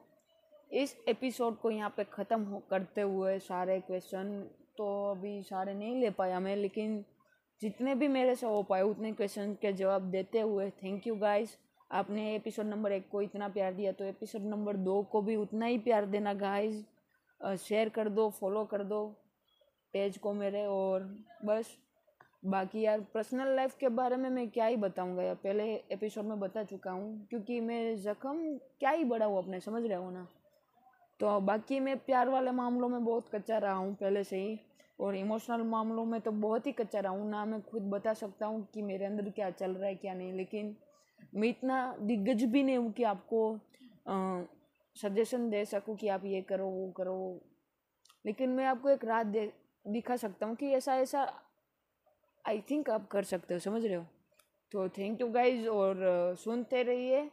इस 0.72 0.96
एपिसोड 1.08 1.58
को 1.58 1.70
यहाँ 1.70 1.94
पे 1.96 2.04
ख़त्म 2.04 2.42
हो 2.42 2.62
करते 2.70 3.00
हुए 3.00 3.38
सारे 3.38 3.80
क्वेश्चन 3.80 4.40
तो 4.76 5.10
अभी 5.10 5.42
सारे 5.42 5.74
नहीं 5.74 6.00
ले 6.00 6.10
पाया 6.10 6.40
मैं, 6.40 6.56
लेकिन 6.56 7.04
जितने 7.60 7.94
भी 7.94 8.08
मेरे 8.08 8.34
से 8.34 8.46
हो 8.46 8.62
पाए 8.62 8.82
उतने 8.82 9.12
क्वेश्चन 9.12 9.54
के 9.54 9.72
जवाब 9.72 10.02
देते 10.02 10.40
हुए 10.40 10.70
थैंक 10.70 11.06
यू 11.06 11.16
गाइस 11.16 11.58
आपने 11.92 12.34
एपिसोड 12.34 12.66
नंबर 12.66 12.92
एक 12.92 13.08
को 13.10 13.22
इतना 13.22 13.48
प्यार 13.48 13.72
दिया 13.72 13.92
तो 13.92 14.04
एपिसोड 14.04 14.42
नंबर 14.42 14.76
दो 14.76 15.02
को 15.02 15.22
भी 15.22 15.36
उतना 15.36 15.66
ही 15.66 15.78
प्यार 15.78 16.06
देना 16.06 16.34
गाइस 16.34 16.84
शेयर 17.60 17.88
कर 17.88 18.08
दो 18.08 18.30
फॉलो 18.30 18.64
कर 18.64 18.84
दो 18.84 19.06
पेज 19.92 20.18
को 20.18 20.32
मेरे 20.32 20.66
और 20.66 21.04
बस। 21.44 21.76
बाकी 22.42 22.80
यार 22.80 23.00
पर्सनल 23.14 23.54
लाइफ 23.56 23.76
के 23.80 23.88
बारे 23.88 24.16
में 24.16 24.28
मैं 24.30 24.48
क्या 24.50 24.66
ही 24.66 24.76
बताऊँगा 24.76 25.22
यार, 25.22 25.34
पहले 25.34 25.64
एपिसोड 25.92 26.24
में 26.24 26.40
बता 26.40 26.62
चुका 26.64 26.90
हूँ, 26.90 27.26
क्योंकि 27.30 27.60
मैं 27.60 27.96
ज़ख्म 27.96 28.56
क्या 28.80 28.90
ही 28.90 29.04
बड़ा 29.04 29.26
हूँ 29.26 29.38
अपने, 29.38 29.60
समझ 29.60 29.82
रहे 29.82 29.98
हो 29.98 30.10
ना? 30.10 30.26
तो 31.20 31.38
बाकी 31.40 31.78
मैं 31.80 31.96
प्यार 31.98 32.28
वाले 32.28 32.50
मामलों 32.50 32.88
में 32.88 33.04
बहुत 33.04 33.28
कच्चा 33.34 33.58
रहा 33.58 33.72
हूँ 33.72 33.94
पहले 33.94 34.24
से 34.24 34.36
ही, 34.36 34.58
और 34.98 35.16
इमोशनल 35.16 35.62
मामलों 35.66 36.04
में 36.04 36.20
तो 36.20 36.30
बहुत 36.30 36.66
ही 36.66 36.72
कच्चा 36.72 37.00
रहा 37.00 37.12
हूँ। 37.12 37.28
ना 37.30 37.44
मैं 37.44 37.60
खुद 37.62 37.82
बता 37.90 38.14
सकता 38.14 38.46
हूँ 38.46 38.66
कि 38.74 38.82
मेरे 38.82 39.04
अंदर 39.04 39.30
क्या 39.30 39.50
चल 39.52 39.70
रहा 39.70 39.88
है, 39.88 39.94
क्या 39.94 40.14
नहीं, 40.14 40.32
लेकिन 40.32 40.74
मैं 41.34 41.48
इतना 41.48 41.96
दिग्गज 42.00 42.42
भी 42.44 42.62
नहीं 42.62 42.76
हूँ 42.78 42.92
कि 42.92 43.02
आपको 43.04 43.58
सजेशन 44.96 45.48
दे 45.50 45.64
सकूँ 45.64 45.96
कि 45.96 46.08
आप 46.08 46.24
ये 46.24 46.40
करो, 46.42 46.66
वो 46.66 46.90
करो। 46.96 47.40
लेकिन 48.24 48.50
मैं 48.50 48.64
आपको 48.66 48.90
एक 48.90 49.04
रात 49.04 49.26
दे, 49.26 49.50
दिखा 49.86 50.16
सकता 50.16 50.46
हूँ 50.46 50.56
कि 50.56 50.72
ऐसा 50.72 50.96
ऐसा 50.96 51.24
आई 52.44 52.60
थिंक 52.70 52.90
आप 52.90 53.06
कर 53.08 53.24
सकते 53.24 53.54
हो, 53.54 53.60
समझ 53.60 53.84
रहे 53.84 53.94
हो? 53.94 54.04
तो 54.72 54.88
थैंक 54.98 55.20
यू 55.20 55.28
गाइज़ 55.28 55.66
और 55.68 56.34
सुनते 56.38 56.82
रहिए। 56.82 57.30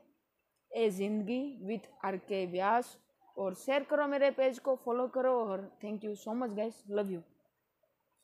ए 0.72 0.90
ज़िंदगी 0.90 1.42
विथ 1.68 1.90
आर 2.06 2.18
के 2.18 2.46
व्यास 2.46 2.98
और 3.38 3.54
शेयर 3.56 3.84
करो 3.90 4.08
मेरे 4.08 4.30
पेज 4.32 4.60
को 4.60 4.76
फॉलो 4.86 5.08
करो 5.08 5.34
और 5.46 5.70
thank 5.84 6.04
you 6.04 6.14
so 6.16 6.34
much 6.34 6.52
guys 6.56 6.82
love 6.92 7.12
you 7.12 7.22